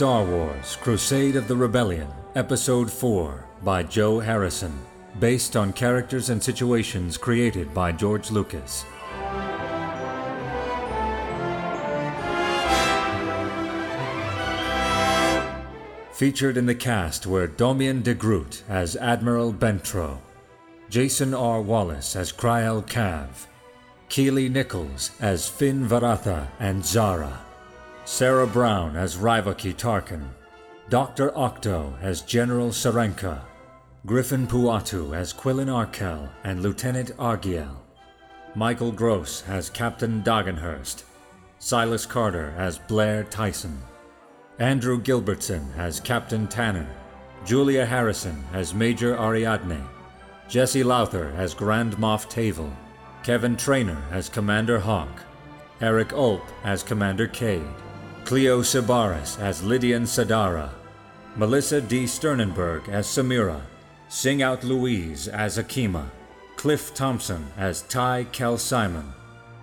Star 0.00 0.24
Wars 0.24 0.76
Crusade 0.76 1.36
of 1.36 1.46
the 1.46 1.54
Rebellion, 1.54 2.08
Episode 2.34 2.90
4 2.90 3.46
by 3.62 3.82
Joe 3.82 4.18
Harrison, 4.18 4.72
based 5.18 5.58
on 5.58 5.74
characters 5.74 6.30
and 6.30 6.42
situations 6.42 7.18
created 7.18 7.74
by 7.74 7.92
George 7.92 8.30
Lucas. 8.30 8.86
Featured 16.14 16.56
in 16.56 16.64
the 16.64 16.74
cast 16.74 17.26
were 17.26 17.46
Domian 17.46 18.02
de 18.02 18.14
Groot 18.14 18.62
as 18.70 18.96
Admiral 18.96 19.52
Bentro, 19.52 20.16
Jason 20.88 21.34
R. 21.34 21.60
Wallace 21.60 22.16
as 22.16 22.32
Kryel 22.32 22.82
Cav, 22.88 23.28
Keely 24.08 24.48
Nichols 24.48 25.10
as 25.20 25.46
Finn 25.46 25.86
Varatha 25.86 26.48
and 26.58 26.82
Zara, 26.82 27.40
Sarah 28.10 28.44
Brown 28.44 28.96
as 28.96 29.16
Rivaki 29.16 29.72
Tarkin, 29.72 30.30
Dr. 30.88 31.30
Octo 31.38 31.96
as 32.02 32.22
General 32.22 32.70
Sarenka, 32.70 33.40
Griffin 34.04 34.48
Puatu 34.48 35.16
as 35.16 35.32
Quillen 35.32 35.68
Arkel 35.68 36.28
and 36.42 36.60
Lieutenant 36.60 37.16
Argiel, 37.18 37.76
Michael 38.56 38.90
Gross 38.90 39.44
as 39.46 39.70
Captain 39.70 40.24
Dagenhurst, 40.24 41.04
Silas 41.60 42.04
Carter 42.04 42.52
as 42.58 42.80
Blair 42.80 43.22
Tyson, 43.22 43.80
Andrew 44.58 45.00
Gilbertson 45.00 45.64
as 45.78 46.00
Captain 46.00 46.48
Tanner, 46.48 46.88
Julia 47.44 47.86
Harrison 47.86 48.42
as 48.52 48.74
Major 48.74 49.16
Ariadne, 49.16 49.86
Jesse 50.48 50.82
Lowther 50.82 51.32
as 51.36 51.54
Grand 51.54 51.96
Moff 51.96 52.28
Tavel, 52.28 52.72
Kevin 53.22 53.56
Trainer 53.56 54.02
as 54.10 54.28
Commander 54.28 54.80
Hawk, 54.80 55.22
Eric 55.80 56.08
Ulp 56.08 56.42
as 56.64 56.82
Commander 56.82 57.28
Cade, 57.28 57.62
Cleo 58.24 58.62
Sibaris 58.62 59.40
as 59.40 59.62
Lydian 59.62 60.04
Sadara, 60.04 60.70
Melissa 61.36 61.80
D. 61.80 62.06
Sternenberg 62.06 62.88
as 62.88 63.06
Samira, 63.06 63.60
Sing 64.08 64.42
Out 64.42 64.64
Louise 64.64 65.28
as 65.28 65.58
Akima, 65.58 66.06
Cliff 66.56 66.94
Thompson 66.94 67.46
as 67.56 67.82
Ty 67.82 68.26
Kel 68.32 68.58
Simon, 68.58 69.12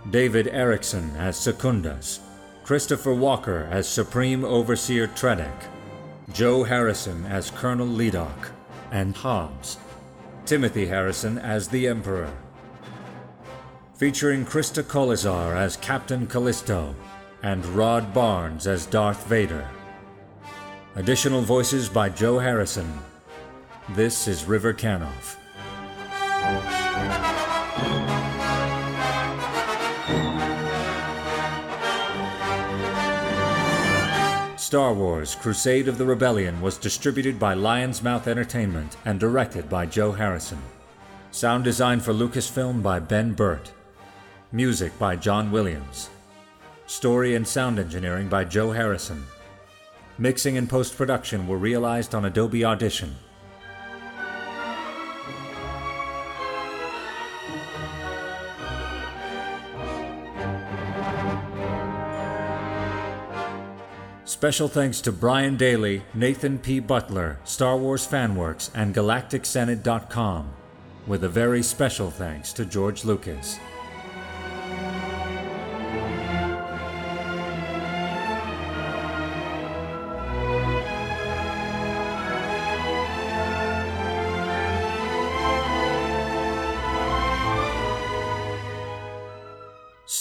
David 0.10 0.48
Erickson 0.48 1.16
as 1.18 1.38
Secundas, 1.38 2.20
Christopher 2.64 3.14
Walker 3.14 3.68
as 3.72 3.88
Supreme 3.88 4.44
Overseer 4.44 5.08
Tredek, 5.10 5.64
Joe 6.34 6.64
Harrison 6.64 7.26
as 7.26 7.52
Colonel 7.52 7.88
Ledoc, 7.88 8.50
and 8.92 9.16
Hobbs, 9.16 9.78
Timothy 10.46 10.88
Harrison 10.88 11.38
as 11.38 11.68
the 11.68 11.88
Emperor. 11.88 12.32
Featuring 13.96 14.46
Krista 14.46 14.84
Kolizar 14.84 15.56
as 15.56 15.78
Captain 15.78 16.28
Callisto, 16.28 16.96
and 17.44 17.66
Rod 17.68 18.14
Barnes 18.14 18.68
as 18.68 18.86
Darth 18.86 19.26
Vader. 19.28 19.68
Additional 20.96 21.42
voices 21.42 21.90
by 21.90 22.10
Joe 22.10 22.40
Harrison. 22.40 22.92
This 23.90 24.28
is 24.28 24.46
River 24.46 24.74
Canoff. 24.74 25.38
Star 34.58 34.94
Wars 34.94 35.36
Crusade 35.36 35.88
of 35.88 35.98
the 35.98 36.06
Rebellion 36.06 36.60
was 36.60 36.78
distributed 36.78 37.40
by 37.40 37.54
Lion's 37.54 38.04
Mouth 38.04 38.28
Entertainment 38.28 38.98
and 39.06 39.18
directed 39.18 39.70
by 39.70 39.86
Joe 39.86 40.12
Harrison. 40.12 40.62
Sound 41.32 41.64
design 41.64 42.00
for 42.02 42.12
Lucasfilm 42.12 42.84
by 42.84 43.00
Ben 43.00 43.34
Burtt. 43.34 43.72
Music 44.52 44.98
by 45.00 45.16
John 45.16 45.52
Williams. 45.52 46.10
Story 46.88 47.36
and 47.36 47.46
sound 47.46 47.80
engineering 47.80 48.30
by 48.30 48.46
Joe 48.46 48.72
Harrison. 48.72 49.26
Mixing 50.18 50.58
and 50.58 50.70
post 50.70 50.96
production 50.96 51.46
were 51.46 51.58
realized 51.58 52.16
on 52.16 52.24
Adobe 52.24 52.64
Audition. 52.64 53.14
Special 64.24 64.70
thanks 64.70 65.02
to 65.02 65.12
Brian 65.12 65.58
Daley, 65.58 66.04
Nathan 66.14 66.58
P. 66.58 66.80
Butler, 66.80 67.38
Star 67.44 67.76
Wars 67.76 68.08
Fanworks, 68.08 68.70
and 68.74 68.96
GalacticSenate.com, 68.96 70.54
with 71.06 71.26
a 71.26 71.30
very 71.30 71.62
special 71.62 72.10
thanks 72.10 72.54
to 72.54 72.66
George 72.66 73.04
Lucas. 73.04 73.60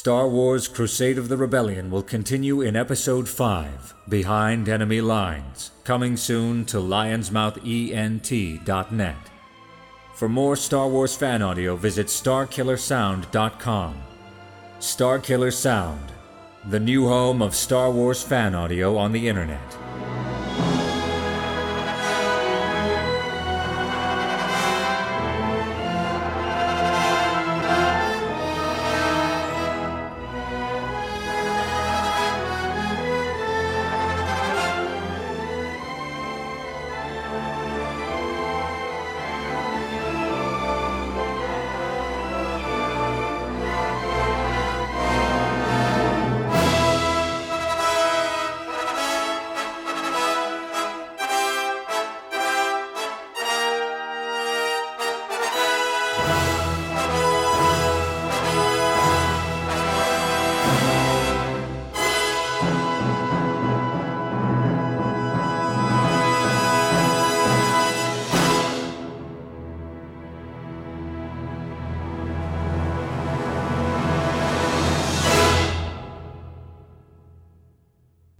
Star 0.06 0.28
Wars 0.28 0.68
Crusade 0.68 1.18
of 1.18 1.28
the 1.28 1.36
Rebellion 1.36 1.90
will 1.90 2.04
continue 2.04 2.60
in 2.60 2.76
Episode 2.76 3.28
5, 3.28 3.92
Behind 4.08 4.68
Enemy 4.68 5.00
Lines, 5.00 5.72
coming 5.82 6.16
soon 6.16 6.64
to 6.66 6.76
lionsmouthent.net. 6.76 9.16
For 10.14 10.28
more 10.28 10.54
Star 10.54 10.88
Wars 10.88 11.16
fan 11.16 11.42
audio, 11.42 11.74
visit 11.74 12.06
starkillersound.com. 12.06 13.96
Starkiller 14.78 15.52
Sound, 15.52 16.12
the 16.66 16.78
new 16.78 17.08
home 17.08 17.42
of 17.42 17.56
Star 17.56 17.90
Wars 17.90 18.22
fan 18.22 18.54
audio 18.54 18.96
on 18.96 19.10
the 19.10 19.26
internet. 19.26 19.85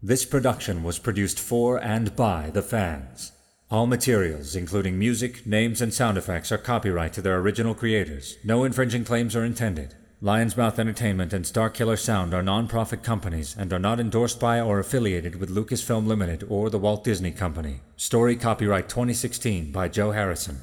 This 0.07 0.25
production 0.25 0.83
was 0.85 1.01
produced 1.01 1.41
for 1.41 1.83
and 1.83 2.15
by 2.15 2.51
the 2.51 2.63
fans. 2.63 3.33
All 3.73 3.89
materials, 3.89 4.55
including 4.55 5.01
music, 5.01 5.45
names, 5.45 5.83
and 5.83 5.93
sound 5.93 6.17
effects, 6.17 6.53
are 6.53 6.59
copyright 6.59 7.13
to 7.15 7.23
their 7.23 7.39
original 7.39 7.75
creators. 7.75 8.37
No 8.45 8.63
infringing 8.63 9.05
claims 9.05 9.35
are 9.35 9.45
intended. 9.45 9.97
Lion's 10.21 10.57
Mouth 10.57 10.79
Entertainment 10.79 11.33
and 11.33 11.45
Starkiller 11.45 11.99
Sound 11.99 12.35
are 12.35 12.43
non-profit 12.45 13.03
companies 13.03 13.57
and 13.59 13.73
are 13.73 13.81
not 13.81 13.99
endorsed 13.99 14.39
by 14.39 14.61
or 14.61 14.79
affiliated 14.79 15.41
with 15.41 15.51
Lucasfilm 15.51 16.07
Limited 16.07 16.47
or 16.49 16.71
the 16.71 16.79
Walt 16.79 17.03
Disney 17.03 17.33
Company. 17.33 17.81
Story 17.97 18.37
copyright 18.37 18.89
2016 18.89 19.73
by 19.73 19.89
Joe 19.89 20.13
Harrison. 20.13 20.61